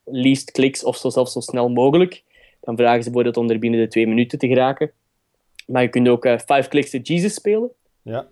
least 0.05 0.51
clicks 0.51 0.85
of 0.85 0.97
zo, 0.97 1.11
zelfs 1.11 1.33
zo 1.33 1.41
snel 1.41 1.69
mogelijk. 1.69 2.23
Dan 2.61 2.77
vragen 2.77 3.03
ze 3.03 3.11
bijvoorbeeld 3.11 3.37
om 3.37 3.51
er 3.51 3.59
binnen 3.59 3.81
de 3.81 3.89
twee 3.89 4.07
minuten 4.07 4.39
te 4.39 4.49
geraken. 4.49 4.91
Maar 5.67 5.83
je 5.83 5.89
kunt 5.89 6.09
ook 6.09 6.25
eh, 6.25 6.39
Five 6.39 6.69
Clicks 6.69 6.91
to 6.91 6.99
Jesus 6.99 7.35
spelen. 7.35 7.71
Ja. 8.03 8.29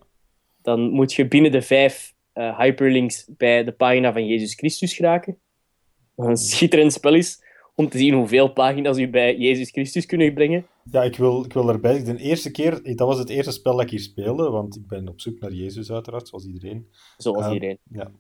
Dan 0.64 0.90
moet 0.90 1.12
je 1.12 1.28
binnen 1.28 1.50
de 1.52 1.62
vijf 1.62 2.14
eh, 2.33 2.59
hyperlinks 2.59 3.26
bij 3.37 3.64
de 3.64 3.73
pagina 3.73 4.12
van 4.12 4.26
Jezus 4.26 4.54
Christus 4.54 4.94
geraken. 4.94 5.38
Wat 6.14 6.28
een 6.28 6.37
schitterend 6.37 6.92
spel 6.92 7.14
is 7.14 7.42
om 7.75 7.88
te 7.88 7.99
zien 7.99 8.14
hoeveel 8.14 8.52
pagina's 8.52 8.99
u 8.99 9.09
bij 9.11 9.37
Jezus 9.37 9.71
Christus 9.71 10.06
kunnen 10.06 10.35
brengen. 10.35 10.66
Ja, 10.90 11.02
ik 11.02 11.16
wil, 11.16 11.44
ik 11.44 11.52
wil 11.52 11.68
erbij 11.68 12.04
de 12.04 12.16
eerste 12.16 12.50
keer, 12.50 12.83
dat 12.97 13.09
was 13.09 13.18
het 13.18 13.28
eerste 13.28 13.52
spel 13.52 13.73
dat 13.73 13.83
ik 13.85 13.90
hier 13.90 14.00
speelde, 14.00 14.50
want 14.50 14.76
ik 14.76 14.87
ben 14.87 15.09
op 15.09 15.21
zoek 15.21 15.40
naar 15.40 15.52
Jezus 15.52 15.90
uiteraard, 15.90 16.28
zoals 16.28 16.47
iedereen. 16.47 16.88
Zoals 17.16 17.44
Ah. 17.44 17.52
iedereen. 17.52 17.78
Ja. 17.90 18.11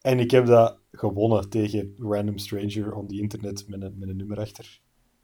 En 0.00 0.18
ik 0.18 0.30
heb 0.30 0.46
dat 0.46 0.78
gewonnen 0.92 1.48
tegen 1.48 1.94
random 1.98 2.38
stranger 2.38 2.94
on 2.94 3.06
the 3.06 3.20
internet 3.20 3.64
met 3.68 3.82
een, 3.82 3.94
met 3.98 4.08
een 4.08 4.16
nummer 4.16 4.38
achter. 4.38 4.80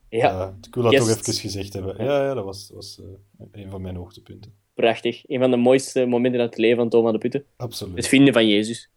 Ja, 0.09 0.41
Eh, 0.41 0.49
ik 0.67 0.75
wil 0.75 0.83
dat 0.83 0.93
Yes. 0.93 1.00
toch 1.00 1.11
even 1.11 1.35
gezegd 1.35 1.73
hebben. 1.73 2.05
Ja, 2.05 2.25
ja 2.25 2.35
dat 2.35 2.45
was, 2.45 2.71
was 2.75 3.00
eh, 3.00 3.61
een 3.62 3.71
van 3.71 3.83
mijn 3.83 3.97
hoogtepunten. 3.97 4.55
Prachtig. 4.75 5.23
Een 5.27 5.41
van 5.41 5.50
de 5.50 5.57
mooiste 5.57 6.07
momenten 6.07 6.41
uit 6.41 6.50
het 6.50 6.59
leven 6.59 6.77
van 6.77 6.89
Thomas 6.89 7.12
de 7.12 7.19
Putte. 7.19 7.39
Het 7.39 7.47
Absoluut. 7.57 8.09
vinden 8.09 8.33
van 8.33 8.49
Jezus. 8.49 8.91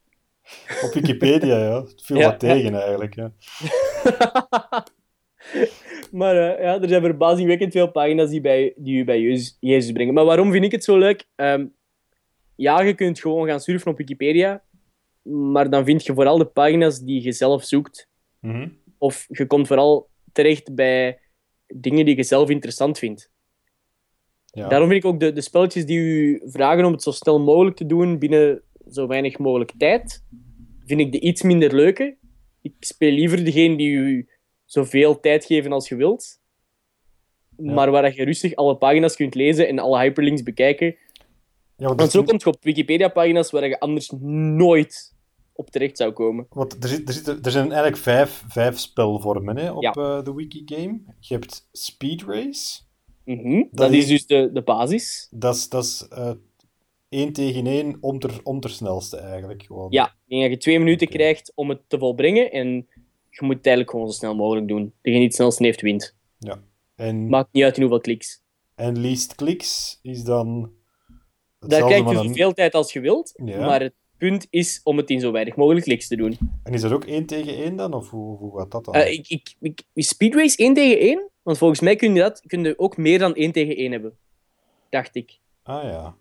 Op 0.84 0.94
Wikipedia, 0.94 1.58
ja. 1.58 1.82
Het 1.82 2.02
viel 2.04 2.18
Ja, 2.18 2.30
wat 2.30 2.40
tegen 2.40 2.76
eigenlijk. 2.82 3.16
Ja. 3.16 3.34
maar 6.12 6.36
eh, 6.36 6.64
ja, 6.64 6.82
er 6.82 6.88
zijn 6.88 7.02
verbazingwekkend 7.02 7.72
veel 7.72 7.92
pagina's 7.92 8.30
die, 8.30 8.42
bij, 8.42 8.74
die 8.76 8.98
u 8.98 9.04
bij 9.04 9.22
Jezus, 9.22 9.58
Jezus 9.60 9.92
brengen. 9.92 10.14
Maar 10.14 10.26
waarom 10.26 10.52
vind 10.52 10.66
ik 10.66 10.72
het 10.72 10.84
zo 10.84 10.98
leuk? 10.98 11.26
Ehm, 11.36 11.66
ja, 12.56 12.82
je 12.82 12.94
kunt 12.94 13.20
gewoon 13.20 13.48
gaan 13.48 13.60
surfen 13.60 13.92
op 13.92 13.98
Wikipedia. 13.98 14.64
maar 15.24 15.70
dan 15.70 15.86
vind 15.86 16.06
je 16.06 16.14
vooral 16.14 16.38
de 16.38 16.46
pagina's 16.46 17.00
die 17.00 17.24
je 17.24 17.32
zelf 17.32 17.64
zoekt. 17.64 18.08
Mhm. 18.40 18.68
Of 18.98 19.26
je 19.30 19.46
komt 19.48 19.68
vooral 19.68 20.10
terecht 20.32 20.76
bij 20.76 21.20
dingen 21.68 22.06
die 22.06 22.16
je 22.16 22.24
zelf 22.24 22.50
interessant 22.50 23.00
vindt. 23.00 23.32
Ja. 24.56 24.68
Daarom 24.68 24.90
vind 24.90 25.04
ik 25.04 25.10
ook 25.10 25.20
de, 25.20 25.34
de 25.34 25.42
spelletjes 25.42 25.86
die 25.86 25.98
u 26.00 26.42
vragen 26.46 26.86
om 26.86 26.92
het 26.92 27.04
zo 27.04 27.12
snel 27.12 27.40
mogelijk 27.40 27.76
te 27.76 27.86
doen 27.86 28.20
binnen 28.20 28.62
zo 28.90 29.08
weinig 29.08 29.38
mogelijk 29.38 29.72
tijd, 29.78 30.24
vind 30.86 31.00
ik 31.00 31.12
de 31.12 31.20
iets 31.20 31.42
minder 31.42 31.76
leuke. 31.76 32.18
Ik 32.62 32.74
speel 32.80 33.12
liever 33.12 33.44
degene 33.46 33.78
die 33.78 33.90
u 33.90 34.30
zoveel 34.66 35.20
tijd 35.20 35.46
geven 35.46 35.72
als 35.72 35.90
je 35.90 35.96
wilt. 35.96 36.40
Ja. 37.58 37.74
Maar 37.74 37.92
waar 37.92 38.02
dat 38.02 38.16
je 38.16 38.24
rustig 38.26 38.56
alle 38.56 38.78
pagina's 38.78 39.16
kunt 39.16 39.36
lezen 39.36 39.68
en 39.68 39.80
alle 39.80 40.00
hyperlinks 40.00 40.44
bekijken. 40.44 40.96
ja, 41.78 41.86
want, 41.88 42.00
Want 42.00 42.12
zo 42.12 42.24
komt 42.24 42.42
je 42.42 42.48
op 42.48 42.58
Wikipedia-pagina's 42.64 43.52
waar 43.52 43.68
je 43.68 43.80
anders 43.80 44.10
nooit 44.20 45.16
op 45.54 45.70
terecht 45.70 45.98
zou 45.98 46.12
komen. 46.12 46.46
want 46.50 46.84
er, 46.84 46.90
zit, 46.90 47.28
er, 47.28 47.40
er 47.42 47.52
zijn 47.52 47.66
eigenlijk 47.66 47.98
vijf, 47.98 48.44
vijf 48.48 48.78
spelvormen 48.78 49.58
hè, 49.58 49.72
op 49.72 49.84
Ja. 49.84 49.92
eh, 49.92 50.24
de 50.24 50.34
Wikigame. 50.34 51.00
Je 51.20 51.34
hebt 51.34 51.68
Speed 51.72 52.24
Race. 52.24 52.82
Mhm, 53.26 53.64
Dat, 53.72 53.92
is- 53.92 53.98
is 53.98 54.08
dus 54.08 54.26
de, 54.26 54.50
de 54.54 54.62
basis. 54.62 55.28
Dat 55.32 55.56
is, 55.56 55.70
dat 55.70 55.84
is 55.84 56.08
eh, 56.10 56.32
één 57.10 57.34
tegen 57.34 57.66
één 57.68 57.98
om 58.02 58.20
ter, 58.20 58.40
om 58.44 58.60
ter 58.60 58.70
snelste 58.70 59.18
eigenlijk. 59.18 59.64
Gewoon. 59.64 59.88
Ja, 59.92 60.06
ik 60.06 60.30
denk 60.30 60.42
dat 60.42 60.52
je 60.52 60.58
twee 60.58 60.80
minuten 60.80 61.08
krijgt 61.08 61.52
om 61.56 61.70
het 61.70 61.80
te 61.88 61.98
volbrengen. 61.98 62.52
En 62.52 62.68
je 63.30 63.46
moet 63.46 63.56
het 63.56 63.66
eigenlijk 63.66 63.90
gewoon 63.90 64.12
zo 64.12 64.18
snel 64.18 64.36
mogelijk 64.36 64.68
doen. 64.68 64.94
Degene 65.02 65.18
die 65.20 65.24
het 65.28 65.36
snelst 65.36 65.60
heeft, 65.60 65.82
wint. 65.82 66.16
En, 66.96 67.28
Maakt 67.30 67.54
niet 67.54 67.64
uit 67.64 67.76
in 67.76 67.82
hoeveel 67.82 68.02
kliks. 68.02 68.42
en 68.76 69.02
least 69.02 69.36
clicks 69.36 70.00
is 70.02 70.24
dan... 70.24 70.72
Daar 71.60 71.86
krijg 71.86 72.10
je 72.10 72.16
zoveel 72.16 72.54
tijd 72.54 72.74
als 72.76 72.94
je 72.94 73.00
wilt. 73.00 73.34
Ja. 73.46 73.66
Maar 73.66 73.82
het 73.82 73.94
punt 74.30 74.48
is 74.50 74.82
om 74.84 74.98
het 74.98 75.10
in 75.10 75.20
zo 75.20 75.32
weinig 75.32 75.56
mogelijk 75.56 75.86
kliks 75.86 76.08
te 76.08 76.16
doen. 76.16 76.38
En 76.64 76.74
is 76.74 76.82
dat 76.82 76.92
ook 76.92 77.06
één 77.06 77.26
tegen 77.26 77.56
één 77.56 77.76
dan? 77.76 77.94
Of 77.94 78.10
hoe, 78.10 78.38
hoe 78.38 78.58
gaat 78.60 78.72
dat 78.72 78.86
dan? 78.86 78.94
Eh, 78.94 79.12
ik, 79.12 79.28
ik, 79.28 79.56
ik, 79.60 79.82
is 79.94 80.08
Speedrace 80.08 80.58
1 80.58 80.74
tegen 80.74 81.00
1? 81.00 81.30
Want 81.42 81.58
volgens 81.58 81.80
mij 81.80 81.96
kun 81.96 82.14
je, 82.14 82.20
dat, 82.22 82.42
kun 82.48 82.64
je 82.64 82.80
ook 82.80 82.98
meer 82.98 83.20
dan 83.20 83.36
1 83.36 83.52
tegen 83.52 83.76
1 83.76 83.92
hebben. 83.92 84.18
Dacht 84.90 85.16
ik. 85.16 85.40
Ah 85.64 85.84
ja. 85.84 86.16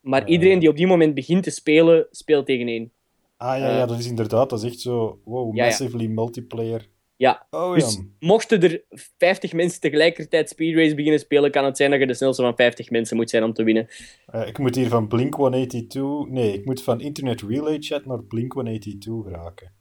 Maar 0.00 0.22
Eh. 0.22 0.28
iedereen 0.30 0.58
die 0.58 0.68
op 0.68 0.76
die 0.76 0.86
moment 0.86 1.14
begint 1.14 1.42
te 1.42 1.50
spelen, 1.50 2.06
speelt 2.10 2.46
tegen 2.46 2.68
1. 2.68 2.92
Ah 3.36 3.58
ja, 3.58 3.76
ja, 3.76 3.86
dat 3.86 3.98
is 3.98 4.06
inderdaad, 4.06 4.50
dat 4.50 4.62
is 4.62 4.70
echt 4.70 4.80
zo, 4.80 5.20
wow, 5.24 5.58
Eh. 5.58 5.64
Massively 5.64 6.06
multiplayer. 6.06 6.88
Ja, 7.22 7.46
Oh 7.50 7.74
Dus 7.74 8.00
mochten 8.18 8.62
er 8.62 8.84
50 9.18 9.52
mensen 9.52 9.80
tegelijkertijd 9.80 10.48
Speedrace 10.48 10.94
beginnen 10.94 11.20
spelen, 11.20 11.50
kan 11.50 11.64
het 11.64 11.76
zijn 11.76 11.90
dat 11.90 12.00
je 12.00 12.06
de 12.06 12.14
snelste 12.14 12.42
van 12.42 12.56
50 12.56 12.90
mensen 12.90 13.16
moet 13.16 13.30
zijn 13.30 13.44
om 13.44 13.52
te 13.52 13.62
winnen. 13.62 13.88
Eh, 14.26 14.46
ik 14.46 14.58
moet 14.58 14.74
hier 14.74 14.88
van 14.88 15.08
Blink-182... 15.08 16.30
Nee, 16.30 16.52
ik 16.52 16.64
moet 16.64 16.82
van 16.82 17.00
Internet 17.00 17.40
Relay 17.40 17.76
Chat 17.80 18.06
naar 18.06 18.18
Blink-182 18.22 19.24
geraken. 19.24 19.72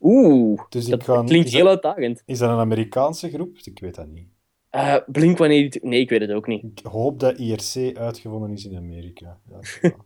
Oeh, 0.00 0.60
Dus 0.68 0.86
dat 0.86 1.00
ik 1.00 1.04
ga... 1.06 1.22
klinkt 1.24 1.46
is, 1.46 1.52
heel 1.52 1.64
dat, 1.64 1.72
uitdagend. 1.72 2.22
is 2.26 2.38
dat 2.38 2.50
een 2.50 2.56
Amerikaanse 2.56 3.30
groep? 3.30 3.58
Ik 3.62 3.78
weet 3.80 3.94
dat 3.94 4.06
niet. 4.06 4.28
Eh 4.70 4.96
Blink 5.06 5.38
wanneer 5.38 5.78
Nee, 5.82 6.00
ik 6.00 6.10
weet 6.10 6.20
het 6.20 6.32
ook 6.32 6.46
niet. 6.46 6.62
Ik 6.62 6.86
hoop 6.86 7.20
dat 7.20 7.38
IRC 7.38 7.96
uitgevonden 7.96 8.52
is 8.52 8.64
in 8.64 8.76
Amerika. 8.76 9.38
Ja. 9.50 9.90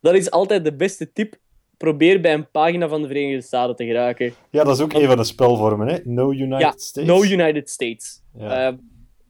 Dat 0.00 0.14
is 0.14 0.30
altijd 0.30 0.64
de 0.64 0.76
beste 0.76 1.12
tip. 1.12 1.38
Probeer 1.76 2.20
bij 2.20 2.34
een 2.34 2.50
pagina 2.50 2.88
van 2.88 3.02
de 3.02 3.06
Verenigde 3.08 3.40
Staten 3.46 3.76
te 3.76 3.84
geraken. 3.84 4.32
ja, 4.50 4.64
dat 4.64 4.76
is 4.76 4.82
ook 4.82 4.92
een 4.92 5.06
van 5.06 5.16
de 5.16 5.24
spelvormen, 5.24 5.86
hè? 5.88 5.98
No 6.04 6.32
United 6.32 6.60
Ja, 6.60 6.72
States. 6.76 7.08
No 7.08 7.22
United 7.24 7.70
States. 7.70 8.22
Ja. 8.38 8.66
Eh, 8.68 8.74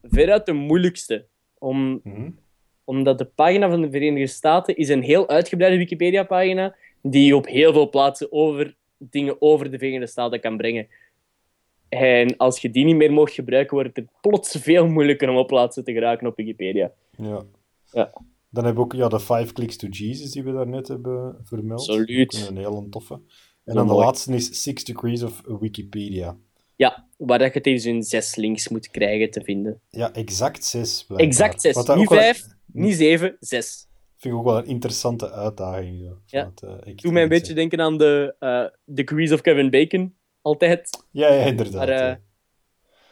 veruit 0.02 0.46
de 0.46 0.52
moeilijkste. 0.52 1.26
Om, 1.58 2.00
Mhm. 2.04 2.30
omdat 2.84 3.18
de 3.18 3.24
pagina 3.24 3.68
van 3.70 3.80
de 3.82 3.90
Verenigde 3.90 4.26
Staten 4.26 4.76
is 4.76 4.88
een 4.88 5.02
heel 5.02 5.28
uitgebreide 5.28 5.76
Wikipedia-pagina 5.78 6.74
die 7.02 7.26
je 7.26 7.36
op 7.36 7.46
heel 7.46 7.72
veel 7.72 7.88
plaatsen 7.90 8.32
over 8.32 8.74
dingen 8.98 9.36
over 9.40 9.70
de 9.70 9.78
Verenigde 9.78 10.06
Staten 10.06 10.40
kan 10.40 10.56
brengen. 10.56 10.86
En 11.88 12.36
als 12.36 12.60
je 12.60 12.70
die 12.70 12.84
niet 12.84 12.96
meer 12.96 13.12
mocht 13.12 13.32
gebruiken, 13.32 13.74
wordt 13.76 13.96
het 13.96 14.06
plots 14.20 14.56
veel 14.60 14.86
moeilijker 14.88 15.28
om 15.28 15.36
op 15.36 15.46
plaatsen 15.46 15.84
te 15.84 15.92
geraken 15.92 16.26
op 16.26 16.36
Wikipedia. 16.36 16.92
Ja. 17.18 17.42
Ja. 17.92 18.12
Dan 18.56 18.64
hebben 18.64 18.86
we 18.88 18.90
ook 18.90 19.00
ja, 19.00 19.08
de 19.08 19.20
Five 19.20 19.52
Clicks 19.52 19.76
to 19.76 19.86
Jesus 19.88 20.30
die 20.30 20.42
we 20.42 20.52
daarnet 20.52 20.88
hebben 20.88 21.40
vermeld. 21.42 21.80
Absoluut. 21.80 22.46
Een 22.48 22.56
hele 22.56 22.88
toffe. 22.88 23.14
En 23.14 23.22
Zo 23.64 23.74
dan 23.74 23.86
de 23.86 23.94
laatste 23.94 24.32
is 24.34 24.62
Six 24.62 24.84
Degrees 24.84 25.22
of 25.22 25.42
Wikipedia. 25.60 26.36
Ja, 26.76 27.08
waar 27.16 27.38
dat 27.38 27.54
je 27.54 27.60
eens 27.60 27.84
in 27.84 28.02
zes 28.02 28.36
links 28.36 28.68
moet 28.68 28.90
krijgen 28.90 29.30
te 29.30 29.40
vinden. 29.40 29.80
Ja, 29.88 30.12
exact 30.12 30.64
zes. 30.64 31.04
blijkbaar. 31.04 31.30
Exact 31.30 31.60
zes. 31.60 31.76
Niet 31.76 31.86
wel- 31.86 32.18
vijf, 32.18 32.46
niet 32.66 32.94
zeven, 32.94 33.36
zes. 33.40 33.88
Vind 34.16 34.34
ik 34.34 34.40
ook 34.40 34.46
wel 34.46 34.58
een 34.58 34.66
interessante 34.66 35.30
uitdaging. 35.30 36.00
Zo. 36.00 36.18
Ja. 36.26 36.52
Eh, 36.84 36.94
Doe 36.96 37.12
mij 37.12 37.22
een 37.22 37.28
beetje 37.28 37.54
denken 37.54 37.80
aan 37.80 37.98
de 37.98 38.34
eh, 38.38 38.64
Degrees 38.84 39.32
of 39.32 39.40
Kevin 39.40 39.70
Bacon. 39.70 40.14
Altijd. 40.42 41.04
Ja, 41.10 41.32
ja, 41.32 41.44
inderdaad. 41.44 41.86
Maar, 41.86 41.88
eh, 41.88 41.98
ja. 41.98 42.20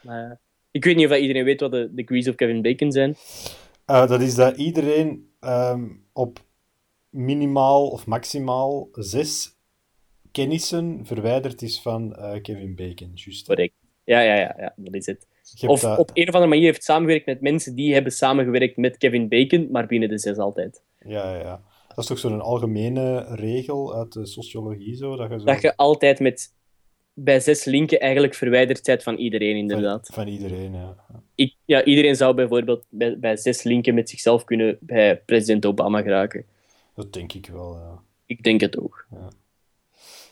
Maar 0.01 0.41
ik 0.71 0.83
weet 0.83 0.95
niet 0.95 1.09
of 1.09 1.17
iedereen 1.17 1.43
weet 1.43 1.59
wat 1.59 1.71
de 1.71 1.91
Degrees 1.93 2.27
of 2.27 2.35
Kevin 2.35 2.61
Bacon 2.61 2.91
zijn. 2.91 3.15
Dat 3.85 4.21
is 4.21 4.35
dat 4.35 4.57
iedereen 4.57 5.34
ehm, 5.45 5.83
op 6.13 6.39
minimaal 7.09 7.87
of 7.87 8.05
maximaal 8.05 8.87
zes 8.91 9.57
kennissen 10.31 10.99
verwijderd 11.05 11.61
is 11.61 11.81
van 11.81 12.15
eh, 12.15 12.41
Kevin 12.41 12.75
Bacon. 12.75 13.11
Juist. 13.13 13.45
Correct. 13.47 13.73
Ja, 14.03 14.19
ja, 14.19 14.35
ja, 14.35 14.55
ja, 14.57 14.73
dat 14.75 14.93
is 14.93 15.05
het. 15.05 15.27
Of 15.67 15.79
dat- 15.81 15.97
op 15.97 16.09
een 16.13 16.27
of 16.27 16.33
andere 16.33 16.51
manier 16.51 16.65
heeft 16.65 16.83
samengewerkt 16.83 17.25
met 17.25 17.41
mensen 17.41 17.75
die 17.75 17.93
hebben 17.93 18.11
samengewerkt 18.11 18.77
met 18.77 18.97
Kevin 18.97 19.27
Bacon, 19.29 19.67
maar 19.71 19.85
binnen 19.85 20.09
de 20.09 20.17
zes 20.19 20.37
altijd. 20.37 20.83
Ja, 20.99 21.29
ja, 21.33 21.39
ja. 21.39 21.61
Dat 21.87 21.97
is 21.97 22.05
toch 22.05 22.19
zo'n 22.19 22.41
algemene 22.41 23.35
regel 23.35 23.95
uit 23.95 24.13
de 24.13 24.25
sociologie, 24.25 24.95
zo? 24.95 25.15
Dat 25.15 25.29
je, 25.31 25.39
zo 25.39 25.45
Dat 25.45 25.61
je 25.61 25.75
altijd 25.75 26.19
met 26.19 26.53
bij 27.17 27.39
zes 27.39 27.63
linken 27.63 27.99
eigenlijk 27.99 28.33
verwijderd 28.33 28.83
bent 28.83 29.03
van 29.03 29.15
iedereen, 29.15 29.55
inderdaad. 29.55 30.09
van 30.13 30.27
iedereen, 30.27 30.73
ja. 30.73 30.95
Ik, 31.35 31.55
ja, 31.65 31.83
iedereen 31.83 32.15
zou 32.15 32.35
bijvoorbeeld 32.35 32.85
bij, 32.89 33.19
bij 33.19 33.37
zes 33.37 33.63
linken 33.63 33.93
met 33.93 34.09
zichzelf 34.09 34.43
kunnen 34.43 34.77
bij 34.81 35.17
president 35.17 35.65
Obama 35.65 36.01
geraken. 36.01 36.45
Dat 36.95 37.13
denk 37.13 37.33
ik 37.33 37.45
wel, 37.47 37.77
ja. 37.77 38.01
Ik 38.25 38.43
denk 38.43 38.61
het 38.61 38.79
ook. 38.79 39.07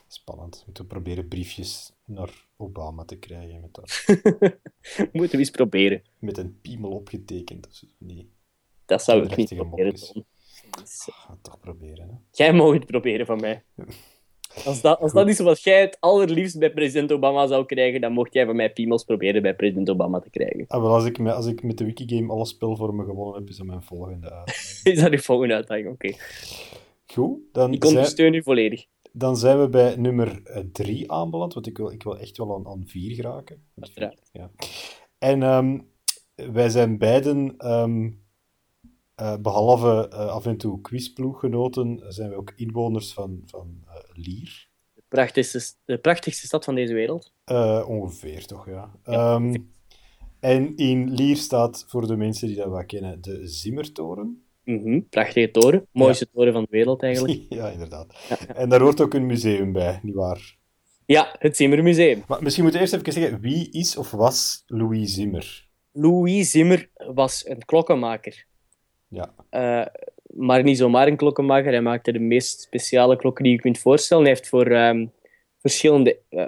Spannend. 0.08 0.56
We 0.58 0.64
moeten 0.66 0.88
proberen 0.88 1.28
briefjes 1.28 1.94
naar 2.06 2.30
Obama 2.58 3.06
te 3.06 3.16
krijgen 3.16 3.62
met, 3.62 3.74
dat, 3.74 4.06
Moeten 5.12 5.32
we 5.32 5.38
eens 5.38 5.50
proberen. 5.50 6.02
met 6.20 6.38
een 6.38 6.60
piemel 6.62 6.92
opgetekend. 6.92 7.68
Of 7.68 7.74
zo. 7.74 7.88
Nee, 7.98 8.30
Dat 8.86 9.04
zou 9.04 9.24
ik 9.26 9.36
niet 9.36 9.56
proberen. 9.56 9.94
Tom. 9.96 10.26
Ga 10.86 11.32
het 11.32 11.44
toch 11.44 11.60
proberen, 11.60 12.08
hè. 12.10 12.16
Jij 12.32 12.54
mag 12.54 12.74
het 12.74 12.86
proberen 12.86 13.26
van 13.26 13.40
mij. 13.40 13.64
Als 14.66 14.82
dat, 14.82 15.00
als 15.00 15.14
dat 15.14 15.28
is 15.28 15.40
wat 15.40 15.62
jij 15.64 15.82
het 15.82 15.98
allerliefst 16.00 16.60
bij 16.60 16.72
president 16.74 17.12
Obama 17.12 17.48
zou 17.48 17.66
krijgen, 17.66 18.02
dan 18.02 18.12
mocht 18.12 18.34
jij 18.34 18.46
van 18.46 18.56
mij 18.56 18.74
piemels 18.74 19.04
proberen 19.04 19.42
bij 19.42 19.56
president 19.56 19.90
Obama 19.90 20.20
te 20.20 20.30
krijgen. 20.30 20.66
Ah, 20.68 20.82
wel, 20.82 20.94
als, 20.94 21.06
ik 21.06 21.18
met, 21.20 21.34
als 21.34 21.46
ik 21.46 21.64
met 21.64 21.78
de 21.78 21.86
Wikigame 21.86 22.32
alle 22.32 22.46
spelvormen 22.46 23.06
gewonnen 23.06 23.36
heb, 23.40 23.50
is 23.50 23.58
dat 23.58 23.66
mijn 23.66 23.82
volgende 23.84 24.32
uit. 24.32 24.50
Is 24.84 25.02
dat 25.02 25.12
je 25.12 25.20
volgende 25.20 25.54
uitdaging? 25.54 25.88
Oké. 25.90 26.14
Goed, 27.06 27.40
dan 27.52 27.74
Ik 27.74 27.84
zijn, 27.84 27.96
ondersteun 27.96 28.34
u 28.34 28.44
volledig. 28.44 28.86
dan 29.12 29.38
zijn 29.38 29.60
we 29.60 29.70
bij 29.70 29.96
nummer 29.96 30.42
3 30.72 31.12
aanbeland, 31.12 31.54
want 31.54 31.68
ik 31.68 31.78
wil, 31.78 31.92
ik 31.92 32.04
wil 32.04 32.18
echt 32.18 32.38
wel 32.38 32.56
aan, 32.56 32.68
aan 32.68 32.84
4 32.88 33.16
geraken. 33.16 33.56
Vier- 33.76 33.84
Uiteraard. 33.84 34.30
Ja. 34.32 34.52
En 35.18 35.44
ehm, 35.44 35.80
wij 36.54 36.70
zijn 36.70 36.98
beiden, 36.98 37.54
ehm, 37.58 38.10
eh, 39.16 39.38
behalve 39.38 40.10
eh, 40.10 40.28
af 40.28 40.46
en 40.46 40.58
toe 40.58 40.82
quizploeggenoten, 40.82 42.04
zijn 42.08 42.30
we 42.30 42.36
ook 42.36 42.54
inwoners 42.56 43.14
van, 43.14 43.42
van 43.46 43.84
eh, 43.88 43.94
Lier. 44.14 44.68
De 44.94 45.04
prachtigste, 45.08 45.62
de 45.86 45.98
prachtigste 45.98 46.46
stad 46.46 46.64
van 46.64 46.76
deze 46.76 46.94
wereld. 46.94 47.34
Ongeveer, 47.88 48.46
toch, 48.46 48.68
ja. 48.68 48.92
Ja, 49.06 49.36
Ehm, 49.36 49.56
en 50.40 50.76
in 50.76 51.14
Lier 51.14 51.38
staat, 51.38 51.86
voor 51.88 52.08
de 52.08 52.16
mensen 52.16 52.48
die 52.48 52.58
dat 52.58 52.70
wel 52.70 52.86
kennen, 52.86 53.22
de 53.22 53.48
Zimmertoren. 53.48 54.44
Mhm, 54.64 55.02
Prachtige 55.10 55.52
toren. 55.52 55.88
Mooiste 55.92 56.30
toren 56.30 56.54
van 56.54 56.62
de 56.62 56.70
wereld 56.72 57.04
eigenlijk. 57.04 57.42
ja, 57.60 57.70
inderdaad. 57.70 58.16
Ja. 58.30 58.56
En 58.56 58.70
daar 58.70 58.82
hoort 58.82 59.02
ook 59.02 59.14
een 59.14 59.26
museum 59.26 59.72
bij, 59.72 60.00
nietwaar? 60.04 60.58
Ja, 61.06 61.36
het 61.40 61.58
Zimmermuseum. 61.58 62.24
Maar 62.28 62.44
misschien 62.44 62.64
moeten 62.64 62.82
we 62.82 62.88
eerst 62.88 63.08
even 63.08 63.22
zeggen, 63.22 63.40
wie 63.40 63.72
is 63.72 63.98
of 63.98 64.12
was 64.12 64.64
Louis 64.68 65.14
Zimmer? 65.14 65.68
Louis 65.92 66.52
Zimmer 66.52 66.90
was 67.14 67.48
een 67.48 67.66
klokkenmaker. 67.66 68.46
Ja. 69.14 69.34
Eh, 69.50 69.86
maar 70.24 70.64
niet 70.64 70.78
zomaar 70.78 71.08
een 71.08 71.16
klokkenmaker. 71.18 71.72
Hij 71.72 71.82
maakte 71.82 72.12
de 72.12 72.20
meest 72.20 72.62
speciale 72.62 73.16
klokken 73.16 73.44
die 73.44 73.54
je 73.54 73.60
kunt 73.60 73.78
voorstellen. 73.80 74.24
Hij 74.24 74.34
heeft 74.34 74.50
voor 74.50 74.66
ehm, 74.66 75.06
verschillende, 75.60 76.20
eh, 76.30 76.48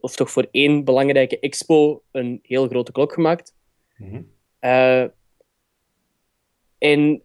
of 0.00 0.16
toch 0.16 0.30
voor 0.30 0.48
één 0.50 0.84
belangrijke 0.84 1.38
expo, 1.38 2.02
een 2.10 2.38
heel 2.42 2.66
grote 2.68 2.92
klok 2.92 3.12
gemaakt. 3.12 3.54
Mhm. 3.96 4.22
Eh, 4.58 5.04
en 6.78 7.22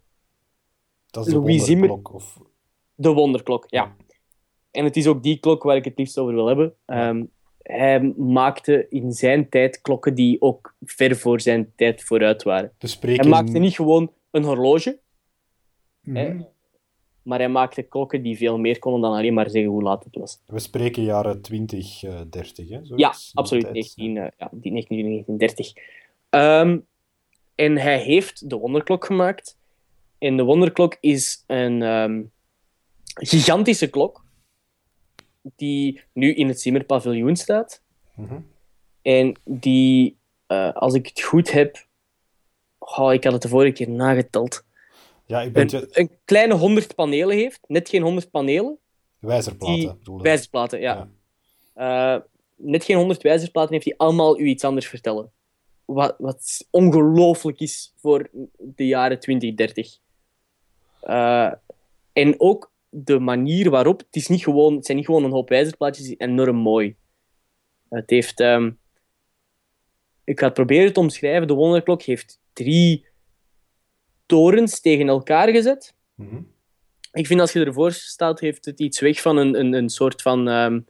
Dat 1.06 1.26
is 1.26 1.32
de 1.32 1.38
Louis 1.38 1.64
Zimmer- 1.64 1.88
wonderklok, 1.88 2.14
Of... 2.14 2.38
de 2.94 3.12
wonderklok, 3.12 3.64
ja. 3.68 3.96
En 4.70 4.84
het 4.84 4.96
is 4.96 5.06
ook 5.06 5.22
die 5.22 5.38
klok 5.38 5.62
waar 5.62 5.76
ik 5.76 5.84
het 5.84 5.98
liefst 5.98 6.18
over 6.18 6.34
wil 6.34 6.46
hebben. 6.46 6.74
Ehm, 6.84 7.24
hij 7.62 8.00
maakte 8.16 8.86
in 8.88 9.12
zijn 9.12 9.48
tijd 9.48 9.80
klokken 9.80 10.14
die 10.14 10.40
ook 10.40 10.74
ver 10.84 11.16
voor 11.16 11.40
zijn 11.40 11.72
tijd 11.76 12.04
vooruit 12.04 12.42
waren. 12.42 12.72
Spreken... 12.78 13.20
Hij 13.20 13.30
maakte 13.30 13.58
niet 13.58 13.74
gewoon 13.74 14.12
een 14.32 14.44
horloge. 14.44 15.00
Mhm. 16.00 16.16
hè. 16.16 16.36
maar 17.22 17.38
hij 17.38 17.48
maakte 17.48 17.82
klokken 17.82 18.22
die 18.22 18.36
veel 18.36 18.58
meer 18.58 18.78
konden 18.78 19.00
dan 19.00 19.12
alleen 19.18 19.34
maar 19.34 19.50
zeggen 19.50 19.70
hoe 19.70 19.82
laat 19.82 20.04
het 20.04 20.16
was. 20.16 20.40
We 20.46 20.58
spreken 20.58 21.02
jaren 21.02 21.42
20, 21.42 22.02
uh, 22.02 22.20
30, 22.30 22.68
hè? 22.68 22.84
Zoiets, 22.84 23.30
Ja, 23.30 23.40
absoluut. 23.40 23.62
tijd. 23.62 23.74
19, 23.74 24.16
eh, 24.16 24.26
ja, 24.38 24.48
die 24.52 24.72
1930. 24.72 25.72
Ehm, 26.30 26.78
en 27.54 27.76
hij 27.78 27.98
heeft 28.00 28.50
de 28.50 28.56
wonderklok 28.56 29.04
gemaakt. 29.04 29.58
En 30.18 30.36
de 30.36 30.42
wonderklok 30.42 30.96
is 31.00 31.44
een 31.46 31.82
ehm, 31.82 32.22
gigantische 33.14 33.90
klok 33.90 34.24
die 35.56 36.00
nu 36.12 36.34
in 36.34 36.48
het 36.48 36.60
Zimmerpaviljoen 36.60 37.36
staat. 37.36 37.82
Mhm. 38.14 38.40
En 39.02 39.36
die, 39.44 40.16
eh, 40.46 40.72
als 40.72 40.94
ik 40.94 41.06
het 41.06 41.20
goed 41.22 41.50
heb, 41.52 41.86
oh, 42.96 43.12
ik 43.12 43.24
had 43.24 43.32
het 43.32 43.42
de 43.42 43.48
vorige 43.48 43.72
keer 43.72 43.90
nageteld, 43.90 44.64
Ja, 45.26 45.40
ik 45.42 45.52
ben 45.52 45.68
een, 45.90 46.10
kleine 46.24 46.54
100 46.54 46.94
panelen 46.94 47.36
heeft. 47.36 47.60
Net 47.66 47.88
geen 47.88 48.02
100 48.02 48.30
panelen. 48.30 48.78
wijzerplaten. 49.18 49.74
die- 49.78 49.94
bedoel 49.94 50.16
ik. 50.16 50.22
Wijzersplaten, 50.22 50.80
ja. 50.80 51.08
Eh, 51.74 52.16
net 52.56 52.84
geen 52.84 52.96
100 52.96 53.22
wijzersplaten 53.22 53.72
heeft 53.72 53.84
die 53.84 53.98
allemaal 53.98 54.38
u 54.40 54.44
iets 54.44 54.64
anders 54.64 54.88
vertellen. 54.88 55.30
Wat, 55.84 56.14
wat 56.18 56.66
ongelooflijk 56.70 57.60
is 57.60 57.92
voor 57.96 58.28
de 58.58 58.86
jaren 58.86 59.20
2030. 59.20 59.98
Eh, 61.00 61.52
en 62.12 62.40
ook 62.40 62.72
de 62.88 63.18
manier 63.18 63.70
waarop, 63.70 63.98
het, 63.98 64.16
is 64.16 64.28
niet 64.28 64.42
gewoon, 64.42 64.74
het 64.76 64.84
zijn 64.86 64.96
niet 64.96 65.06
gewoon 65.06 65.24
een 65.24 65.30
hoop 65.30 65.48
wijzerplaatjes, 65.48 66.06
het 66.08 66.20
is 66.20 66.26
enorm 66.26 66.56
mooi. 66.56 66.96
Het 67.88 68.10
heeft, 68.10 68.40
ehm, 68.40 68.70
ik 70.24 70.38
ga 70.38 70.44
het 70.44 70.54
proberen 70.54 70.92
te 70.92 71.00
omschrijven, 71.00 71.46
de 71.46 71.54
wonderklok 71.54 72.02
heeft 72.02 72.40
drie 72.52 73.06
torens 74.26 74.80
tegen 74.80 75.08
elkaar 75.08 75.48
gezet. 75.48 75.94
Mhm. 76.14 76.40
Ik 77.12 77.26
vind 77.26 77.40
als 77.40 77.52
je 77.52 77.64
ervoor 77.64 77.92
staat, 77.92 78.40
heeft 78.40 78.64
het 78.64 78.80
iets 78.80 79.00
weg 79.00 79.20
van 79.20 79.36
een, 79.36 79.58
een, 79.58 79.72
een 79.72 79.88
soort 79.88 80.22
van 80.22 80.48
ehm, 80.48 80.80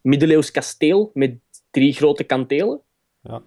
middeleeuws 0.00 0.50
kasteel 0.50 1.10
met 1.14 1.38
drie 1.70 1.92
grote 1.92 2.24
kantelen. 2.24 2.80
Ja. 3.22 3.42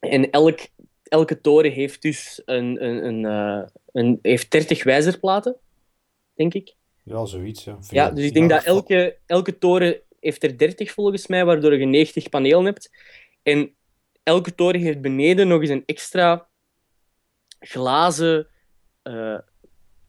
En 0.00 0.30
elk, 0.30 0.58
elke 1.02 1.40
toren 1.40 1.72
heeft 1.72 2.02
dus 2.02 2.42
een, 2.44 2.84
een, 2.84 3.06
een, 3.06 3.24
eh, 3.24 3.68
een, 3.92 4.18
heeft 4.22 4.50
30 4.50 4.84
wijzerplaten, 4.84 5.56
denk 6.34 6.54
ik. 6.54 6.74
ja, 7.02 7.24
zoiets. 7.24 7.64
Ja. 7.64 7.78
Ja, 7.90 8.10
dus 8.10 8.24
ik 8.24 8.34
denk 8.34 8.50
dat 8.50 8.64
elke, 8.64 9.16
elke 9.26 9.58
toren 9.58 10.00
heeft 10.20 10.42
er 10.42 10.58
30 10.58 10.92
volgens 10.92 11.26
mij, 11.26 11.44
waardoor 11.44 11.78
je 11.78 11.86
90 11.86 12.28
panelen 12.28 12.64
hebt. 12.64 12.90
En 13.42 13.74
elke 14.24 14.54
toren 14.54 14.80
heeft 14.80 15.00
beneden 15.00 15.48
nog 15.48 15.60
eens 15.60 15.70
een 15.70 15.82
extra 15.86 16.48
glazen 17.58 18.46
eh 19.02 19.38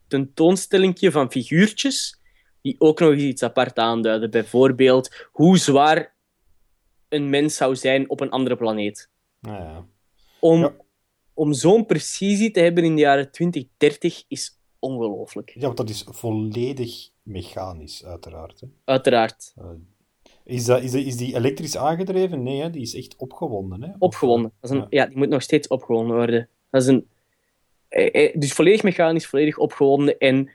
tentoonstellingje 0.08 1.12
van 1.12 1.32
figuurtjes, 1.32 2.22
die 2.62 2.76
ook 2.80 3.00
nog 3.00 3.12
eens 3.12 3.22
iets 3.22 3.44
apart 3.44 3.78
aanduiden. 3.80 4.32
Bijvoorbeeld 4.32 5.28
hoe 5.32 5.58
zwaar 5.58 6.16
een 7.10 7.30
mens 7.30 7.56
zou 7.56 7.76
zijn 7.76 8.10
op 8.10 8.20
een 8.20 8.30
andere 8.30 8.56
planeet. 8.56 9.10
Nou 9.40 9.64
ja. 9.64 9.86
Om, 10.40 10.60
Ja. 10.60 10.76
om 11.34 11.54
zo'n 11.54 11.86
precisie 11.86 12.52
te 12.52 12.60
hebben 12.60 12.84
in 12.84 12.96
de 12.96 13.02
jaren 13.02 13.32
2030 13.32 14.24
is 14.28 14.60
ongelooflijk. 14.80 15.50
ja, 15.50 15.62
want 15.62 15.78
dat 15.78 15.90
is 15.90 16.06
volledig 16.10 17.10
mechanisch, 17.24 18.06
uiteraard. 18.06 18.60
Hè. 18.60 18.68
Uiteraard. 18.86 19.54
Eh, 19.56 19.66
is, 20.46 20.66
dat, 20.66 20.82
is, 20.82 20.92
dat, 20.92 21.02
is 21.02 21.18
die 21.18 21.36
elektrisch 21.36 21.78
aangedreven? 21.78 22.44
Nee, 22.44 22.62
hè? 22.62 22.70
die 22.70 22.82
is 22.82 22.96
echt 22.96 23.16
opgewonden. 23.16 23.84
Hè? 23.84 23.90
Opgewonden. 24.00 24.52
Dat 24.62 24.72
is 24.72 24.78
een, 24.78 24.86
Ja. 24.90 25.02
ja. 25.02 25.06
die 25.06 25.18
moet 25.18 25.30
nog 25.30 25.42
steeds 25.42 25.68
opgewonden 25.68 26.16
worden. 26.16 26.50
Dat 26.70 26.82
is 26.82 26.88
een, 26.88 27.08
eh, 27.88 28.26
eh, 28.26 28.36
dus 28.40 28.54
volledig 28.54 28.84
mechanisch, 28.84 29.28
volledig 29.28 29.58
opgewonden 29.58 30.18
en 30.18 30.50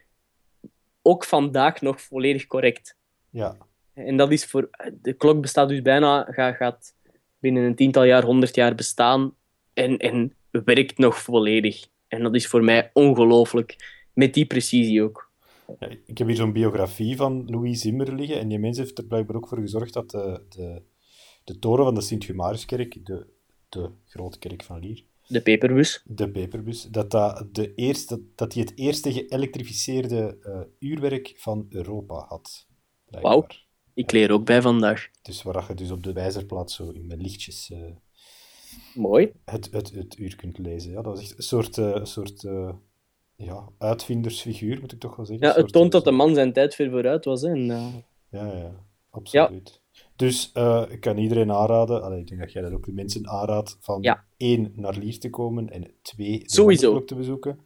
ook 1.03 1.25
vandaag 1.25 1.81
nog 1.81 2.01
volledig 2.01 2.47
correct. 2.47 2.97
Ja, 3.31 3.57
En 3.95 4.17
dat 4.17 4.33
is 4.33 4.45
voor... 4.45 4.71
De 5.03 5.13
klok 5.13 5.41
bestaat 5.41 5.69
dus 5.69 5.83
bijna... 5.83 6.27
Gaat, 6.31 6.57
gaat 6.57 6.95
binnen 7.39 7.63
een 7.63 7.75
tiental 7.75 8.05
jaar, 8.05 8.25
honderd 8.25 8.55
jaar 8.55 8.75
bestaan 8.75 9.35
en, 9.73 9.99
en 9.99 10.35
werkt 10.51 10.99
nog 10.99 11.23
volledig. 11.23 11.87
En 12.09 12.23
dat 12.23 12.35
is 12.35 12.47
voor 12.47 12.65
mij 12.65 12.91
ongelooflijk. 12.93 13.77
Met 14.13 14.35
die 14.35 14.47
precisie 14.47 15.03
ook. 15.03 15.30
Ja, 15.79 15.89
ik 16.07 16.19
heb 16.19 16.27
hier 16.27 16.37
zo'n 16.37 16.53
biografie 16.53 17.17
van 17.17 17.45
Louis 17.47 17.81
Zimmer 17.81 18.15
liggen. 18.15 18.39
En 18.39 18.49
die 18.49 18.59
mens 18.59 18.79
heeft 18.79 18.99
er 18.99 19.05
blijkbaar 19.05 19.37
ook 19.37 19.49
voor 19.49 19.59
gezorgd 19.59 19.93
dat 19.93 20.11
de, 20.11 20.43
de, 20.49 20.83
de 21.45 21.59
toren 21.59 21.85
van 21.85 21.95
de 21.95 22.01
Sint-Humariskerk, 22.01 23.07
de, 23.07 23.27
de 23.69 23.91
grote 24.07 24.39
kerk 24.39 24.63
van 24.63 24.79
Lier, 24.79 25.05
De 25.27 25.43
peperbus. 25.43 26.03
de 26.05 26.31
peperbus, 26.31 26.83
dat 26.83 27.11
dat, 27.11 27.49
de 27.55 27.75
eerste, 27.75 28.23
dat 28.35 28.53
die 28.53 28.63
het 28.63 28.73
eerste 28.79 29.13
geëlektrificeerde 29.13 30.39
eh, 30.43 30.61
uurwerk 30.79 31.33
van 31.37 31.67
Europa 31.69 32.25
had. 32.29 32.67
Wauw. 33.05 33.47
Ik 33.95 34.13
leer 34.13 34.31
ook 34.31 34.45
bij 34.45 34.63
vandaag. 34.63 35.09
Dus 35.23 35.43
waar 35.43 35.65
je 35.69 35.75
dus 35.75 35.91
op 35.91 36.03
de 36.03 36.13
wijzerplaat 36.13 36.71
zo 36.71 36.91
in 36.91 37.07
met 37.07 37.23
lichtjes 37.23 37.71
eh, 37.71 37.79
Mooi. 38.95 39.33
het, 39.45 39.69
het, 39.71 39.91
het 39.91 40.19
uur 40.19 40.37
kunt 40.37 40.59
lezen. 40.59 40.93
Ja, 40.93 41.03
dat 41.03 41.19
is 41.19 41.23
echt 41.29 41.37
een 41.37 41.43
soort, 41.43 41.77
een 41.77 42.07
soort 42.07 42.45
ja, 43.41 43.69
uitvindersfiguur, 43.79 44.81
moet 44.81 44.93
ik 44.93 45.01
toch 45.01 45.17
wel 45.17 45.27
zeggen. 45.27 45.47
Ja, 45.47 45.55
het 45.55 45.73
toont 45.73 45.93
dat 45.93 46.05
de 46.05 46.11
man 46.11 46.35
zijn 46.35 46.53
tijd 46.53 46.75
ver 46.75 46.91
vooruit 46.91 47.25
was. 47.25 47.43
Hè. 47.43 47.49
En, 47.49 47.71
eh, 47.71 47.95
Ja, 48.31 48.47
ja, 48.57 48.73
absoluut. 49.11 49.81
Dus 50.17 50.51
eh, 50.53 50.85
ik 50.89 51.01
kan 51.01 51.19
iedereen 51.19 51.53
aanraden, 51.53 52.03
allee, 52.03 52.21
ik 52.21 52.29
denk 52.29 52.41
dat 52.41 52.53
jij 52.53 52.63
dat 52.63 52.73
ook 52.73 52.85
de 52.85 52.93
mensen 52.93 53.29
aanraadt, 53.29 53.77
van 53.81 54.03
Ja. 54.03 54.25
één, 54.37 54.73
naar 54.77 54.97
Lier 54.97 55.19
te 55.19 55.31
komen 55.31 55.71
en 55.71 55.91
twee, 56.03 56.39
de 56.39 57.03
te 57.07 57.15
bezoeken. 57.15 57.59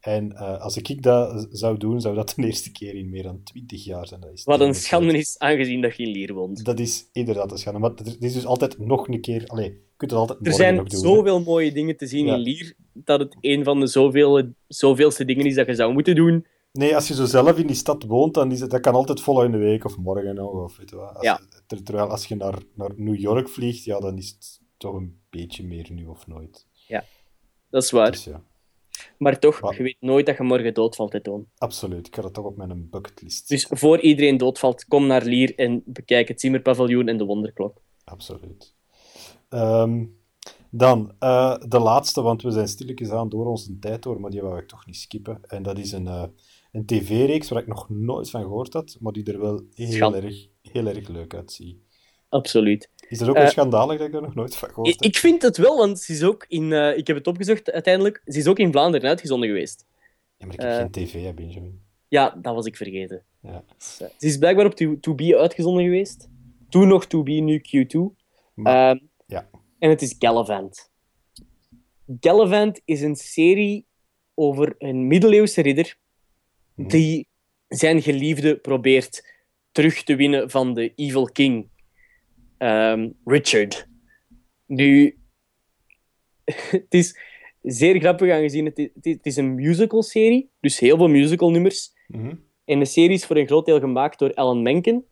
En 0.00 0.32
eh, 0.32 0.60
als 0.60 0.76
ik 0.76 1.02
dat 1.02 1.46
zou 1.50 1.76
doen, 1.76 2.00
zou 2.00 2.14
dat 2.14 2.32
de 2.36 2.44
eerste 2.46 2.72
keer 2.72 2.94
in 2.94 3.10
meer 3.10 3.22
dan 3.22 3.42
twintig 3.42 3.84
jaar 3.84 4.06
zijn. 4.06 4.20
Dat 4.20 4.32
is 4.32 4.44
wat 4.44 4.60
een 4.60 4.74
schande 4.74 5.18
is, 5.18 5.38
aangezien 5.38 5.80
dat 5.80 5.96
je 5.96 6.02
in 6.02 6.10
Lier 6.10 6.34
woont. 6.34 6.64
Dat 6.64 6.78
is 6.78 7.08
inderdaad 7.12 7.52
een 7.52 7.58
schande. 7.58 7.78
Maar 7.78 7.92
er 7.94 8.16
is 8.18 8.32
dus 8.32 8.46
altijd 8.46 8.78
nog 8.78 9.08
een 9.08 9.20
keer... 9.20 9.46
Allee, 9.46 9.88
kunt 10.00 10.10
het 10.10 10.20
altijd 10.20 10.46
Er 10.46 10.52
zijn 10.52 10.74
nog 10.74 10.88
doen. 10.88 11.00
hè. 11.00 11.06
zoveel 11.08 11.40
mooie 11.42 11.72
dingen 11.72 11.96
te 11.96 12.06
zien 12.06 12.26
Ja. 12.26 12.34
in 12.34 12.40
Lier, 12.40 12.74
dat 12.92 13.20
het 13.20 13.36
een 13.40 13.64
van 13.64 13.80
de 13.80 13.86
zoveel, 13.86 14.42
zoveelste 14.68 15.24
dingen 15.24 15.46
is 15.46 15.54
dat 15.54 15.66
je 15.66 15.74
zou 15.74 15.92
moeten 15.92 16.14
doen. 16.14 16.46
Nee, 16.72 16.94
als 16.94 17.08
je 17.08 17.14
zo 17.14 17.24
zelf 17.24 17.58
in 17.58 17.66
die 17.66 17.76
stad 17.76 18.04
woont, 18.04 18.34
dan 18.34 18.52
is 18.52 18.60
het, 18.60 18.70
dat 18.70 18.80
kan 18.80 18.94
altijd 18.94 19.20
volgende 19.20 19.58
week 19.58 19.84
of 19.84 19.96
morgen 19.96 20.34
nog. 20.34 20.50
Of 20.52 20.76
weet 20.76 20.90
je 20.90 20.96
wat. 20.96 21.14
Als, 21.14 21.24
Ja. 21.24 21.40
Terwijl 21.84 22.06
als 22.08 22.26
je 22.26 22.36
naar, 22.36 22.58
naar 22.74 22.90
New 22.96 23.18
York 23.20 23.48
vliegt, 23.48 23.84
ja, 23.84 24.00
dan 24.00 24.16
is 24.18 24.28
het 24.28 24.60
toch 24.76 24.94
een 24.94 25.20
beetje 25.30 25.64
meer 25.64 25.86
nu 25.92 26.06
of 26.06 26.26
nooit. 26.26 26.66
Dat 27.70 27.82
is 27.82 27.90
waar. 27.90 28.10
Dus 28.10 28.24
ja, 28.24 28.42
Maar 29.18 29.38
toch, 29.38 29.60
Maar- 29.60 29.76
je 29.76 29.82
weet 29.82 29.96
nooit 30.00 30.26
dat 30.26 30.36
je 30.36 30.42
morgen 30.42 30.74
doodvalt, 30.74 31.12
hè, 31.12 31.20
Toon. 31.20 31.46
absoluut. 31.58 32.06
Ik 32.06 32.14
ga 32.14 32.22
dat 32.22 32.34
toch 32.34 32.44
op 32.44 32.56
mijn 32.56 32.88
bucketlist 32.90 33.48
Dus 33.48 33.66
voor 33.70 34.00
iedereen 34.00 34.36
doodvalt, 34.36 34.84
kom 34.84 35.06
naar 35.06 35.24
Lier 35.24 35.54
en 35.54 35.82
bekijk 35.84 36.28
het 36.28 36.40
Zimmerpaviljoen 36.40 37.08
en 37.08 37.16
de 37.16 37.24
Wonderklok. 37.24 37.80
Absoluut. 38.04 38.74
Ehm, 39.50 40.04
dan 40.70 41.14
eh, 41.18 41.56
de 41.68 41.78
laatste, 41.78 42.22
want 42.22 42.42
we 42.42 42.50
zijn 42.50 42.68
stilletjes 42.68 43.10
aan 43.10 43.28
door 43.28 43.46
onze 43.46 43.78
tijd 43.78 44.02
door, 44.02 44.20
maar 44.20 44.30
die 44.30 44.42
wou 44.42 44.58
ik 44.58 44.68
toch 44.68 44.86
niet 44.86 44.96
skippen. 44.96 45.40
En 45.46 45.62
dat 45.62 45.78
is 45.78 45.92
een, 45.92 46.06
eh, 46.06 46.24
een 46.72 46.86
tv-reeks 46.86 47.48
waar 47.48 47.60
ik 47.62 47.66
nog 47.68 47.88
nooit 47.88 48.30
van 48.30 48.42
gehoord 48.42 48.72
had, 48.72 48.96
maar 49.00 49.12
die 49.12 49.24
er 49.32 49.40
wel 49.40 49.62
heel, 49.74 50.14
erg, 50.14 50.46
heel 50.62 50.86
erg 50.86 51.08
leuk 51.08 51.34
uitziet. 51.34 51.76
Absoluut. 52.28 52.90
Is 53.08 53.18
dat 53.18 53.28
ook 53.28 53.36
Eh, 53.36 53.42
een 53.42 53.48
schandalig 53.48 53.98
dat 53.98 54.08
ik 54.08 54.14
er 54.14 54.22
nog 54.22 54.34
nooit 54.34 54.56
van 54.56 54.68
gehoord 54.68 54.88
heb? 54.88 55.00
ik 55.02 55.16
vind 55.16 55.42
het 55.42 55.56
wel, 55.56 55.76
want 55.76 55.98
ze 55.98 56.12
is 56.12 56.22
ook 56.22 56.44
in... 56.48 56.72
eh, 56.72 56.96
ik 56.96 57.06
heb 57.06 57.16
het 57.16 57.26
opgezocht 57.26 57.70
uiteindelijk. 57.70 58.22
Ze 58.24 58.38
is 58.38 58.46
ook 58.46 58.58
in 58.58 58.72
Vlaanderen 58.72 59.08
uitgezonden 59.08 59.48
geweest. 59.48 59.86
Ja, 60.36 60.46
maar 60.46 60.54
ik 60.54 60.60
heb 60.60 60.70
eh, 60.70 60.76
geen 60.76 60.90
tv, 60.90 61.22
hè, 61.24 61.34
Benjamin. 61.34 61.80
Ja, 62.08 62.38
dat 62.42 62.54
was 62.54 62.66
ik 62.66 62.76
vergeten. 62.76 63.24
Ja. 63.42 63.64
Dus, 63.78 64.00
eh, 64.00 64.08
Ze 64.18 64.26
is 64.26 64.38
blijkbaar 64.38 64.66
op 64.66 64.74
2B 65.00 65.34
uitgezonden 65.34 65.84
geweest. 65.84 66.28
Toen 66.68 66.88
nog 66.88 67.04
2B, 67.06 67.28
nu 67.40 67.58
Q2. 67.60 67.98
Maar- 68.54 68.90
Ehm, 68.90 68.98
ja. 69.30 69.48
En 69.78 69.90
het 69.90 70.02
is 70.02 70.14
Gallivant. 70.18 70.90
Gallivant 72.20 72.80
is 72.84 73.00
een 73.00 73.16
serie 73.16 73.86
over 74.34 74.74
een 74.78 75.06
middeleeuwse 75.06 75.62
ridder 75.62 75.98
Mhm. 76.80 76.88
die 76.88 77.28
zijn 77.68 78.02
geliefde 78.02 78.56
probeert 78.56 79.24
terug 79.72 80.02
te 80.02 80.14
winnen 80.16 80.50
van 80.50 80.74
de 80.74 80.92
Evil 80.94 81.24
King, 81.24 81.68
ehm, 82.58 83.10
Richard. 83.24 83.88
Nu, 84.66 85.18
het 86.70 86.94
is 86.94 87.18
zeer 87.62 88.00
grappig 88.00 88.30
aangezien 88.30 88.64
het 88.64 88.76
het 88.76 89.06
is, 89.06 89.12
het 89.12 89.26
is 89.26 89.36
een 89.36 89.54
musical-serie, 89.54 90.50
dus 90.60 90.78
heel 90.78 90.96
veel 90.96 91.08
musical-nummers. 91.08 91.92
Mhm. 92.06 92.34
En 92.64 92.78
de 92.78 92.84
serie 92.84 93.16
is 93.16 93.26
voor 93.26 93.36
een 93.36 93.46
groot 93.46 93.66
deel 93.66 93.80
gemaakt 93.80 94.18
door 94.18 94.34
Alan 94.34 94.62
Menken. 94.62 95.04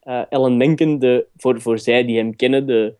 Eh, 0.00 0.22
Alan 0.28 0.56
Menken, 0.56 0.98
de, 0.98 1.26
voor, 1.36 1.60
voor 1.60 1.78
zij 1.78 2.04
die 2.04 2.16
hem 2.16 2.36
kennen, 2.36 2.66
de, 2.66 2.94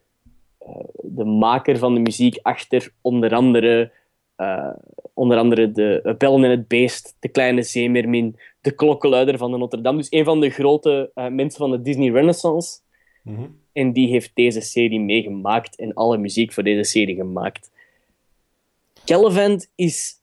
de 1.02 1.24
maker 1.24 1.78
van 1.78 1.94
de 1.94 2.00
muziek 2.00 2.38
achter 2.42 2.92
onder 3.00 3.34
andere, 3.34 3.92
eh, 4.36 4.72
onder 5.14 5.38
andere 5.38 5.72
de 5.72 6.14
Bellen 6.18 6.44
en 6.44 6.50
het 6.50 6.68
Beest, 6.68 7.16
De 7.18 7.28
Kleine 7.28 7.62
Zeemermin, 7.62 8.38
De 8.60 8.70
Klokkenluider 8.70 9.38
van 9.38 9.50
de 9.50 9.58
Notre 9.58 9.80
Dame. 9.80 9.98
Dus 9.98 10.10
een 10.10 10.24
van 10.24 10.40
de 10.40 10.50
grote 10.50 11.10
eh, 11.14 11.28
mensen 11.28 11.58
van 11.58 11.70
de 11.70 11.82
Disney 11.82 12.10
Renaissance. 12.10 12.78
Mhm. 13.22 13.46
En 13.72 13.92
die 13.92 14.08
heeft 14.08 14.30
deze 14.34 14.60
serie 14.60 15.00
meegemaakt 15.00 15.76
en 15.76 15.94
alle 15.94 16.18
muziek 16.18 16.52
voor 16.52 16.62
deze 16.62 16.82
serie 16.82 17.16
gemaakt. 17.16 17.70
Gallivant 19.04 19.70
is 19.74 20.14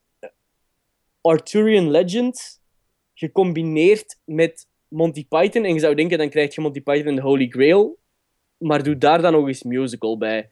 Arthurian 1.22 1.92
legend 1.92 2.62
gecombineerd 3.14 4.20
met 4.26 4.68
Monty 4.88 5.28
Python. 5.28 5.64
En 5.64 5.74
je 5.74 5.80
zou 5.80 5.96
denken, 5.96 6.18
dan 6.18 6.30
krijg 6.30 6.56
je 6.56 6.62
Monty 6.62 6.82
Python 6.82 7.08
en 7.08 7.16
de 7.16 7.22
Holy 7.22 7.48
Grail. 7.48 7.98
Maar 8.58 8.84
doe 8.84 8.98
daar 8.98 9.22
dan 9.22 9.32
nog 9.32 9.48
eens 9.48 9.64
musical 9.64 10.18
bij. 10.18 10.50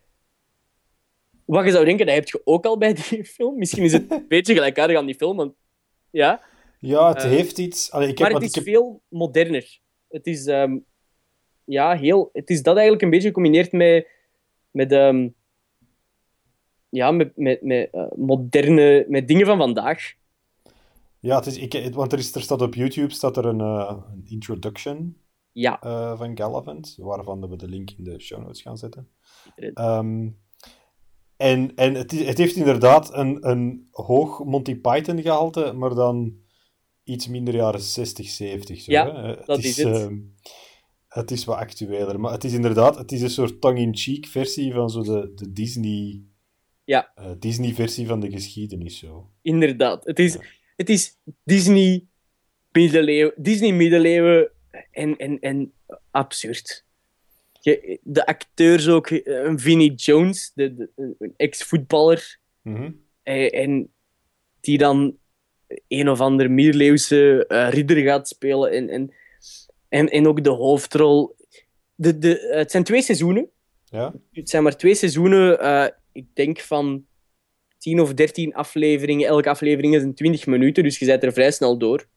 Wat 1.45 1.65
je 1.65 1.71
zou 1.71 1.85
denken, 1.85 2.05
dat 2.05 2.15
heb 2.15 2.27
je 2.27 2.41
ook 2.43 2.65
al 2.65 2.77
bij 2.77 2.93
die 2.93 3.23
film. 3.35 3.57
Misschien 3.57 3.83
is 3.83 3.91
het 3.93 4.11
een 4.11 4.25
beetje 4.35 4.53
gelijkaardig 4.53 4.97
aan 4.97 5.05
die 5.05 5.15
film, 5.15 5.37
want 5.37 5.53
ja. 6.09 6.41
Ja, 6.79 7.07
het 7.07 7.23
Eh, 7.23 7.29
heeft 7.29 7.57
iets... 7.57 7.91
Allee, 7.91 8.07
ik 8.09 8.17
heb, 8.17 8.27
Maar 8.31 8.41
het 8.41 8.49
is 8.49 8.55
heb- 8.55 8.63
veel 8.63 9.01
moderner. 9.07 9.79
Het 10.09 10.27
is, 10.27 10.45
ehm, 10.45 10.77
ja, 11.63 11.95
heel, 11.97 12.29
het 12.33 12.49
is 12.49 12.61
dat 12.63 12.73
eigenlijk 12.73 13.03
een 13.03 13.09
beetje 13.09 13.27
gecombineerd 13.27 13.71
met, 13.71 14.07
met, 14.71 14.91
ehm, 14.91 15.27
ja, 16.89 17.11
met, 17.11 17.37
met, 17.37 17.61
met 17.61 17.89
eh, 17.91 18.05
moderne 18.15 19.05
met 19.07 19.27
dingen 19.27 19.45
van 19.45 19.57
vandaag. 19.57 20.13
Ja, 21.19 21.35
het 21.35 21.45
is, 21.45 21.57
ik, 21.57 21.93
want 21.93 22.11
er, 22.13 22.19
is, 22.19 22.35
er 22.35 22.41
staat 22.41 22.61
op 22.61 22.73
YouTube 22.75 23.13
staat 23.13 23.37
er 23.37 23.45
een, 23.45 23.59
eh, 23.61 23.97
een 24.13 24.23
introduction 24.27 25.17
Ja, 25.57 25.81
eh, 25.81 26.17
van 26.17 26.37
Galavant, 26.37 26.95
waarvan 26.97 27.49
we 27.49 27.55
de 27.55 27.67
link 27.67 27.91
in 27.91 28.03
de 28.03 28.19
show 28.19 28.41
notes 28.41 28.61
gaan 28.61 28.77
zetten. 28.77 29.09
Ehm, 29.55 30.29
en 31.37 31.75
en 31.75 31.93
het, 31.93 32.13
is- 32.13 32.25
het 32.27 32.37
heeft 32.37 32.55
inderdaad 32.55 33.13
een, 33.13 33.49
een 33.49 33.87
hoog 33.91 34.43
Monty 34.43 34.75
Python 34.75 35.21
gehalte, 35.21 35.73
maar 35.73 35.95
dan 35.95 36.33
iets 37.03 37.27
minder 37.27 37.55
jaren 37.55 37.81
60, 37.81 38.27
70. 38.29 38.81
Zo, 38.81 38.91
Ja, 38.91 39.13
hè. 39.21 39.27
Het 39.27 39.45
dat 39.45 39.63
is 39.63 39.77
het. 39.77 39.87
ehm, 39.95 40.17
het 41.07 41.31
is 41.31 41.45
wat 41.45 41.57
actueler, 41.57 42.19
maar 42.19 42.31
het 42.31 42.43
is 42.43 42.53
inderdaad 42.53 42.97
het 42.97 43.11
is 43.11 43.21
een 43.21 43.29
soort 43.29 43.61
tongue-in-cheek 43.61 44.25
versie 44.25 44.73
van 44.73 44.89
zo 44.89 45.01
de, 45.03 45.31
de 45.35 45.51
Disney... 45.51 46.21
Ja. 46.83 47.11
eh, 47.15 47.31
Disney-versie 47.39 48.07
van 48.07 48.19
de 48.19 48.29
geschiedenis, 48.31 48.97
zo. 48.99 49.29
inderdaad. 49.41 50.05
Het 50.05 50.19
is, 50.19 50.33
Ja. 50.33 50.39
het 50.75 50.89
is 50.89 51.17
Disney 51.43 52.07
middeleeuwen, 52.71 53.33
Disney 53.37 53.71
middeleeuwen 53.73 54.51
en, 54.91 55.17
en, 55.17 55.39
en 55.39 55.73
absurd. 56.11 56.85
Je, 57.59 57.99
de 58.03 58.25
acteurs 58.25 58.87
ook, 58.87 59.09
eh, 59.09 59.43
een 59.43 59.59
Vinnie 59.59 59.93
Jones, 59.93 60.51
de, 60.55 60.75
de, 60.75 60.89
een 61.19 61.33
ex-voetballer, 61.37 62.39
Mhm. 62.65 62.91
En, 63.23 63.49
en 63.51 63.93
die 64.59 64.77
dan 64.77 65.17
een 65.87 66.09
of 66.09 66.19
ander 66.21 66.51
middeleeuwse 66.51 67.45
eh, 67.47 67.69
ridder 67.69 67.97
gaat 67.97 68.27
spelen. 68.27 68.71
En, 68.71 68.89
en, 68.89 69.13
en, 69.89 70.09
en 70.09 70.27
ook 70.27 70.43
de 70.43 70.49
hoofdrol. 70.49 71.35
De, 71.95 72.17
de, 72.17 72.51
het 72.51 72.71
zijn 72.71 72.83
twee 72.83 73.01
seizoenen. 73.01 73.49
Ja? 73.85 74.13
Het 74.31 74.49
zijn 74.49 74.63
maar 74.63 74.77
twee 74.77 74.95
seizoenen. 74.95 75.59
eh, 75.59 75.87
ik 76.11 76.25
denk 76.33 76.59
van 76.59 77.05
10 77.77 77.99
of 77.99 78.13
13 78.13 78.53
afleveringen. 78.55 79.27
Elke 79.27 79.49
aflevering 79.49 79.95
is 79.95 80.03
een 80.03 80.15
20 80.15 80.45
minuten, 80.45 80.83
dus 80.83 80.99
je 80.99 81.05
zet 81.05 81.23
er 81.23 81.33
vrij 81.33 81.51
snel 81.51 81.77
door. 81.77 82.07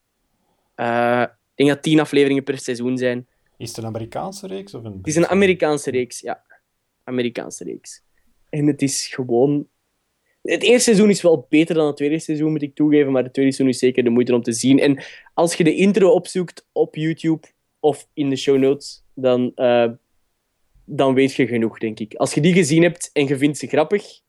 Eh, 0.75 1.21
ik 1.21 1.38
denk 1.65 1.69
dat 1.69 1.83
10 1.83 1.99
afleveringen 1.99 2.43
per 2.43 2.59
seizoen 2.59 2.97
zijn. 2.97 3.27
Is 3.57 3.67
het 3.67 3.77
een 3.77 3.85
Amerikaanse 3.85 4.47
reeks? 4.47 4.73
Of 4.73 4.83
een 4.83 4.97
Het 4.97 5.07
is 5.07 5.15
een 5.15 5.27
Amerikaanse 5.27 5.91
reeks, 5.91 6.19
ja. 6.19 6.43
Amerikaanse 7.03 7.63
reeks. 7.63 8.03
En 8.49 8.67
het 8.67 8.81
is 8.81 9.07
gewoon... 9.07 9.67
Het 10.41 10.63
eerste 10.63 10.83
seizoen 10.83 11.09
is 11.09 11.21
wel 11.21 11.45
beter 11.49 11.75
dan 11.75 11.87
het 11.87 11.95
tweede 11.95 12.19
seizoen, 12.19 12.51
moet 12.51 12.61
ik 12.61 12.75
toegeven, 12.75 13.11
maar 13.11 13.23
het 13.23 13.33
tweede 13.33 13.51
seizoen 13.51 13.75
is 13.75 13.81
zeker 13.81 14.03
de 14.03 14.09
moeite 14.09 14.35
om 14.35 14.41
te 14.41 14.51
zien. 14.51 14.79
En 14.79 15.03
als 15.33 15.55
je 15.55 15.63
de 15.63 15.75
intro 15.75 16.09
opzoekt 16.09 16.67
op 16.71 16.95
YouTube 16.95 17.47
of 17.79 18.07
in 18.13 18.29
de 18.29 18.35
show 18.35 18.57
notes, 18.57 19.03
dan, 19.13 19.51
eh, 19.55 19.89
dan 20.85 21.13
weet 21.13 21.33
je 21.33 21.47
genoeg, 21.47 21.79
denk 21.79 21.99
ik. 21.99 22.13
Als 22.13 22.33
je 22.33 22.41
die 22.41 22.53
gezien 22.53 22.83
hebt 22.83 23.09
en 23.13 23.27
je 23.27 23.37
vindt 23.37 23.57
ze 23.57 23.67
grappig, 23.67 24.21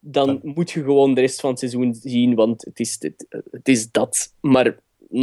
dan 0.00 0.40
moet 0.42 0.70
je 0.70 0.82
gewoon 0.82 1.14
de 1.14 1.20
rest 1.20 1.40
van 1.40 1.50
het 1.50 1.58
seizoen 1.58 1.94
zien, 1.94 2.34
want 2.34 2.64
het 2.64 2.80
is, 2.80 2.96
het, 2.98 3.26
het 3.50 3.68
is 3.68 3.90
dat. 3.90 4.34
Maar 4.40 4.78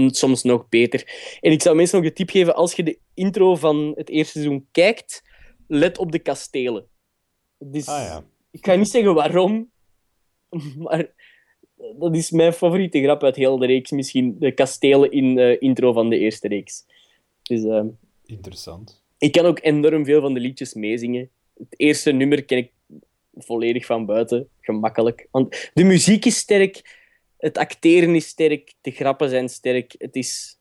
soms 0.07 0.43
nog 0.43 0.69
beter. 0.69 1.37
En 1.41 1.51
ik 1.51 1.61
zou 1.61 1.75
mensen 1.75 1.97
nog 1.97 2.07
de 2.07 2.13
tip 2.13 2.29
geven, 2.29 2.55
als 2.55 2.73
je 2.73 2.83
de 2.83 2.99
intro 3.13 3.55
van 3.55 3.93
het 3.95 4.09
eerste 4.09 4.31
seizoen 4.31 4.67
kijkt, 4.71 5.23
let 5.67 5.97
op 5.97 6.11
de 6.11 6.19
kastelen. 6.19 6.85
Dus, 7.57 7.87
Ah 7.87 8.03
ja. 8.03 8.23
Ik 8.51 8.65
ga 8.65 8.75
niet 8.75 8.89
zeggen 8.89 9.13
waarom, 9.13 9.71
maar 10.77 11.13
dat 11.99 12.15
is 12.15 12.31
mijn 12.31 12.53
favoriete 12.53 13.01
grap 13.01 13.23
uit 13.23 13.35
heel 13.35 13.57
de 13.57 13.65
reeks. 13.65 13.91
Misschien 13.91 14.35
de 14.39 14.51
kastelen 14.51 15.11
in 15.11 15.35
de 15.35 15.57
intro 15.59 15.93
van 15.93 16.09
de 16.09 16.17
eerste 16.17 16.47
reeks. 16.47 16.85
Dus 17.43 17.63
ehm, 17.63 17.87
Interessant. 18.25 19.03
ik 19.17 19.31
kan 19.31 19.45
ook 19.45 19.59
enorm 19.61 20.05
veel 20.05 20.21
van 20.21 20.33
de 20.33 20.39
liedjes 20.39 20.73
meezingen. 20.73 21.29
Het 21.57 21.79
eerste 21.79 22.11
nummer 22.11 22.43
ken 22.43 22.57
ik 22.57 22.71
volledig 23.35 23.85
van 23.85 24.05
buiten, 24.05 24.49
gemakkelijk. 24.61 25.27
Want 25.31 25.71
de 25.73 25.83
muziek 25.83 26.25
is 26.25 26.37
sterk, 26.37 27.00
het 27.41 27.57
acteren 27.57 28.15
is 28.15 28.27
sterk, 28.27 28.73
de 28.81 28.91
grappen 28.91 29.29
zijn 29.29 29.49
sterk. 29.49 29.95
Het 29.97 30.15
is 30.15 30.59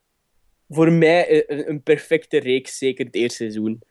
voor 0.69 0.91
mij 0.91 1.49
een, 1.49 1.69
een 1.69 1.83
perfecte 1.83 2.37
reeks, 2.37 2.77
zeker 2.77 3.05
het 3.05 3.15
eerste 3.15 3.35
seizoen. 3.35 3.81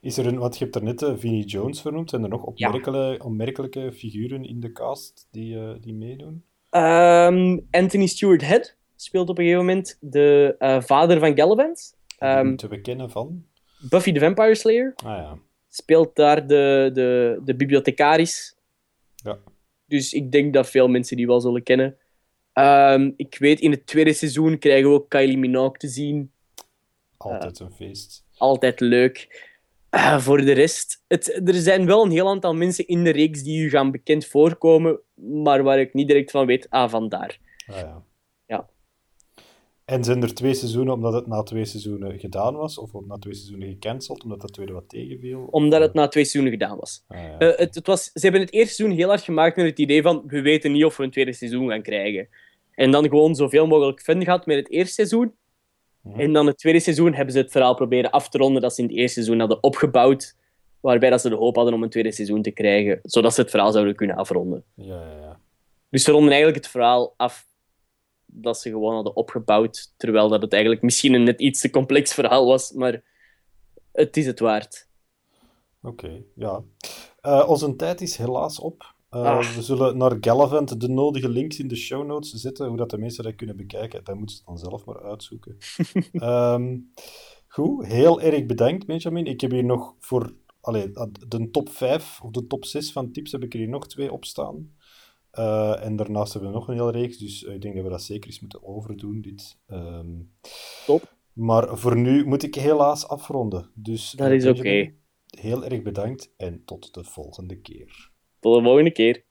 Is 0.00 0.18
er 0.18 0.26
een, 0.26 0.38
wat 0.38 0.58
je 0.58 0.64
hebt 0.64 0.76
er 0.76 0.82
net 0.82 1.02
eh, 1.02 1.12
Vinnie 1.16 1.44
Jones 1.44 1.80
vernoemd, 1.80 2.10
zijn 2.10 2.22
er 2.22 2.28
nog 2.28 2.44
opmerkelijke, 2.44 3.24
opmerkelijke 3.24 3.92
figuren 3.92 4.44
in 4.44 4.60
de 4.60 4.72
cast 4.72 5.28
die, 5.30 5.58
eh, 5.58 5.70
die 5.80 5.94
meedoen? 5.94 6.44
Ehm, 6.70 7.58
Anthony 7.70 8.06
Stewart 8.06 8.42
Head 8.42 8.76
speelt 8.96 9.28
op 9.28 9.38
een 9.38 9.44
gegeven 9.44 9.66
moment 9.66 9.96
de 10.00 10.54
eh, 10.58 10.80
vader 10.80 11.18
van 11.18 11.36
Gallivant. 11.36 11.96
Ehm, 12.18 12.56
te 12.56 12.68
bekennen 12.68 13.10
van? 13.10 13.44
Buffy 13.90 14.12
the 14.12 14.20
Vampire 14.20 14.54
Slayer 14.54 14.92
Ah 14.96 15.16
ja. 15.16 15.38
speelt 15.68 16.16
daar 16.16 16.46
de, 16.46 16.90
de, 16.92 17.40
de 17.44 17.54
bibliothecaris. 17.54 18.56
Ja. 19.14 19.38
Dus 19.86 20.12
ik 20.12 20.32
denk 20.32 20.54
dat 20.54 20.70
veel 20.70 20.88
mensen 20.88 21.16
die 21.16 21.26
wel 21.26 21.40
zullen 21.40 21.62
kennen. 21.62 21.96
Ehm, 22.52 23.10
ik 23.16 23.36
weet, 23.38 23.60
in 23.60 23.70
het 23.70 23.86
tweede 23.86 24.12
seizoen 24.12 24.58
krijgen 24.58 24.88
we 24.88 24.94
ook 24.94 25.08
Kylie 25.08 25.38
Minogue 25.38 25.78
te 25.78 25.88
zien. 25.88 26.32
Altijd 27.16 27.58
een 27.58 27.72
feest. 27.72 28.24
Altijd 28.36 28.80
leuk. 28.80 29.50
Eh, 29.90 30.18
voor 30.18 30.40
de 30.40 30.52
rest, 30.52 31.02
het, 31.08 31.48
er 31.48 31.54
zijn 31.54 31.86
wel 31.86 32.04
een 32.04 32.10
heel 32.10 32.28
aantal 32.28 32.54
mensen 32.54 32.86
in 32.86 33.04
de 33.04 33.10
reeks 33.10 33.42
die 33.42 33.64
u 33.64 33.70
gaan 33.70 33.90
bekend 33.90 34.26
voorkomen, 34.26 35.00
maar 35.14 35.62
waar 35.62 35.80
ik 35.80 35.94
niet 35.94 36.08
direct 36.08 36.30
van 36.30 36.46
weet, 36.46 36.70
ah, 36.70 36.90
vandaar. 36.90 37.38
Ah. 37.66 37.76
Ja. 37.76 38.02
En 39.92 40.04
zijn 40.04 40.22
er 40.22 40.34
twee 40.34 40.54
seizoenen 40.54 40.94
omdat 40.94 41.12
het 41.12 41.26
na 41.26 41.42
twee 41.42 41.64
seizoenen 41.64 42.18
gedaan 42.18 42.54
was? 42.54 42.78
Of 42.78 42.90
na 43.06 43.18
twee 43.18 43.34
seizoenen 43.34 43.68
gecanceld 43.68 44.22
omdat 44.22 44.40
dat 44.40 44.52
tweede 44.52 44.72
wat 44.72 44.88
tegenviel? 44.88 45.48
Omdat 45.50 45.80
het 45.80 45.94
na 45.94 46.08
twee 46.08 46.24
seizoenen 46.24 46.60
gedaan 46.60 46.78
was. 46.78 47.04
Ah 47.08 47.18
ja. 47.18 47.38
Eh, 47.38 47.58
het, 47.58 47.74
het 47.74 47.86
was, 47.86 48.04
ze 48.04 48.20
hebben 48.20 48.40
het 48.40 48.52
eerste 48.52 48.74
seizoen 48.74 48.98
heel 48.98 49.08
hard 49.08 49.22
gemaakt 49.22 49.56
met 49.56 49.66
het 49.66 49.78
idee 49.78 50.02
van 50.02 50.22
we 50.26 50.40
weten 50.40 50.72
niet 50.72 50.84
of 50.84 50.96
we 50.96 51.04
een 51.04 51.10
tweede 51.10 51.32
seizoen 51.32 51.68
gaan 51.68 51.82
krijgen. 51.82 52.28
En 52.74 52.90
dan 52.90 53.08
gewoon 53.08 53.34
zoveel 53.34 53.66
mogelijk 53.66 54.00
fun 54.00 54.24
gehad 54.24 54.46
met 54.46 54.56
het 54.56 54.70
eerste 54.70 54.94
seizoen. 54.94 55.34
Mhm. 56.00 56.20
En 56.20 56.32
dan 56.32 56.46
het 56.46 56.58
tweede 56.58 56.80
seizoen 56.80 57.14
hebben 57.14 57.34
ze 57.34 57.40
het 57.40 57.50
verhaal 57.50 57.74
proberen 57.74 58.10
af 58.10 58.28
te 58.28 58.38
ronden 58.38 58.62
dat 58.62 58.74
ze 58.74 58.82
in 58.82 58.88
het 58.88 58.96
eerste 58.96 59.14
seizoen 59.14 59.38
hadden 59.38 59.62
opgebouwd. 59.62 60.36
Waarbij 60.80 61.10
dat 61.10 61.20
ze 61.20 61.28
de 61.28 61.34
hoop 61.34 61.56
hadden 61.56 61.74
om 61.74 61.82
een 61.82 61.90
tweede 61.90 62.12
seizoen 62.12 62.42
te 62.42 62.50
krijgen, 62.50 62.98
zodat 63.02 63.34
ze 63.34 63.40
het 63.40 63.50
verhaal 63.50 63.72
zouden 63.72 63.94
kunnen 63.94 64.16
afronden. 64.16 64.64
Ja, 64.74 64.84
ja, 64.84 65.16
ja. 65.20 65.40
Dus 65.90 66.04
ze 66.04 66.10
ronden 66.10 66.30
eigenlijk 66.30 66.62
het 66.62 66.72
verhaal 66.72 67.14
af 67.16 67.46
dat 68.34 68.58
ze 68.58 68.70
gewoon 68.70 68.94
hadden 68.94 69.16
opgebouwd, 69.16 69.94
terwijl 69.96 70.28
dat 70.28 70.42
het 70.42 70.52
eigenlijk 70.52 70.82
misschien 70.82 71.14
een 71.14 71.22
net 71.22 71.40
iets 71.40 71.60
te 71.60 71.70
complex 71.70 72.14
verhaal 72.14 72.46
was, 72.46 72.72
maar 72.72 73.02
het 73.92 74.16
is 74.16 74.26
het 74.26 74.40
waard. 74.40 74.88
Oké, 75.82 76.22
ja. 76.34 76.62
Eh, 77.20 77.44
onze 77.48 77.76
tijd 77.76 78.00
is 78.00 78.16
helaas 78.16 78.58
op. 78.58 78.94
Eh, 79.08 79.20
Ah. 79.22 79.54
We 79.54 79.62
zullen 79.62 79.96
naar 79.96 80.16
Galavant 80.20 80.80
de 80.80 80.88
nodige 80.88 81.28
links 81.28 81.58
in 81.58 81.68
de 81.68 81.76
show 81.76 82.06
notes 82.06 82.30
zetten, 82.30 82.66
hoe 82.68 82.76
dat 82.76 82.90
de 82.90 82.98
mensen 82.98 83.24
dat 83.24 83.34
kunnen 83.34 83.56
bekijken. 83.56 84.04
Dat 84.04 84.16
moeten 84.16 84.36
ze 84.36 84.42
dan 84.44 84.58
zelf 84.58 84.84
maar 84.84 85.02
uitzoeken. 85.02 85.56
Ehm, 86.12 86.78
goed, 87.48 87.86
heel 87.86 88.20
erg 88.20 88.46
bedankt, 88.46 88.86
Benjamin. 88.86 89.26
Ik 89.26 89.40
heb 89.40 89.50
hier 89.50 89.64
nog 89.64 89.94
voor 89.98 90.34
allee, 90.60 90.90
de 91.28 91.48
top 91.50 91.68
5 91.68 92.20
of 92.22 92.30
de 92.30 92.46
top 92.46 92.64
6 92.64 92.92
van 92.92 93.12
tips 93.12 93.32
heb 93.32 93.42
ik 93.42 93.52
er 93.52 93.58
hier 93.58 93.68
nog 93.68 93.88
twee 93.88 94.12
op 94.12 94.24
staan. 94.24 94.72
Eh, 95.32 95.84
en 95.84 95.96
daarnaast 95.96 96.32
hebben 96.32 96.50
we 96.50 96.56
nog 96.56 96.68
een 96.68 96.74
hele 96.74 96.90
reeks, 96.90 97.18
dus 97.18 97.42
ik 97.42 97.62
denk 97.62 97.74
dat 97.74 97.84
we 97.84 97.90
dat 97.90 98.02
zeker 98.02 98.26
eens 98.26 98.40
moeten 98.40 98.64
overdoen. 98.64 99.20
Dit. 99.20 99.58
Ehm, 99.66 100.20
Top. 100.86 101.16
maar 101.32 101.78
voor 101.78 101.96
nu 101.96 102.24
moet 102.24 102.42
ik 102.42 102.54
helaas 102.54 103.08
afronden. 103.08 103.70
Dus, 103.74 104.10
Dat 104.10 104.30
is 104.30 104.46
oké. 104.46 104.92
Heel 105.26 105.64
erg 105.64 105.82
bedankt 105.82 106.32
en 106.36 106.62
tot 106.64 106.94
de 106.94 107.04
volgende 107.04 107.60
keer. 107.60 108.10
Tot 108.40 108.56
de 108.56 108.62
volgende 108.62 108.90
keer. 108.90 109.24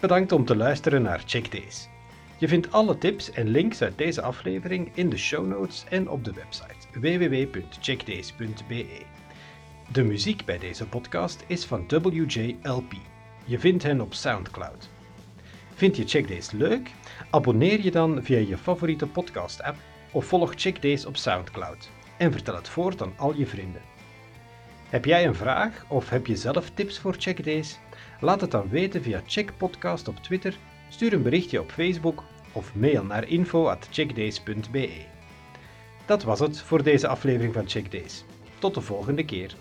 Bedankt 0.00 0.32
om 0.32 0.44
te 0.44 0.56
luisteren 0.56 1.02
naar 1.02 1.22
Check 1.26 1.52
Days. 1.52 1.88
Je 2.38 2.48
vindt 2.48 2.72
alle 2.72 2.98
tips 2.98 3.30
en 3.30 3.48
links 3.48 3.82
uit 3.82 3.98
deze 3.98 4.22
aflevering 4.22 4.90
in 4.94 5.08
de 5.08 5.16
show 5.16 5.46
notes 5.46 5.84
en 5.88 6.08
op 6.08 6.24
de 6.24 6.32
website 6.32 7.00
www.checkdays.be. 7.00 8.86
De 9.92 10.02
muziek 10.02 10.44
bij 10.44 10.58
deze 10.58 10.86
podcast 10.86 11.44
is 11.46 11.64
van 11.64 11.84
WJLP. 11.88 12.92
Je 13.44 13.58
vindt 13.58 13.82
hen 13.82 14.00
op 14.00 14.14
SoundCloud. 14.14 14.88
Vind 15.74 15.96
je 15.96 16.06
Check 16.06 16.28
Days 16.28 16.50
leuk? 16.50 16.90
Abonneer 17.30 17.80
je 17.80 17.90
dan 17.90 18.22
via 18.22 18.38
je 18.38 18.58
favoriete 18.58 19.06
podcast-app 19.06 19.76
of 20.12 20.24
volg 20.24 20.52
Check 20.56 20.82
Days 20.82 21.06
op 21.06 21.16
SoundCloud. 21.16 21.90
en 22.16 22.32
vertel 22.32 22.54
het 22.54 22.68
voort 22.68 23.02
aan 23.02 23.12
al 23.16 23.34
je 23.34 23.46
vrienden. 23.46 23.82
Heb 24.88 25.04
jij 25.04 25.26
een 25.26 25.34
vraag 25.34 25.84
of 25.88 26.10
heb 26.10 26.26
je 26.26 26.36
zelf 26.36 26.70
tips 26.70 26.98
voor 26.98 27.14
checkdays? 27.18 27.78
Laat 28.20 28.40
het 28.40 28.50
dan 28.50 28.68
weten 28.68 29.02
via 29.02 29.22
Check 29.26 29.52
Podcast 29.56 30.08
op 30.08 30.16
Twitter, 30.16 30.56
stuur 30.94 31.12
een 31.12 31.22
berichtje 31.22 31.60
op 31.60 31.70
Facebook 31.70 32.22
of 32.52 32.74
mail 32.74 33.04
naar 33.04 33.28
info@checkdays.be. 33.28 34.90
Dat 36.06 36.22
was 36.22 36.40
het 36.40 36.60
voor 36.60 36.82
deze 36.82 37.08
aflevering 37.08 37.54
van 37.54 37.68
Checkdays. 37.68 38.24
Tot 38.58 38.74
de 38.74 38.80
volgende 38.80 39.24
keer. 39.24 39.54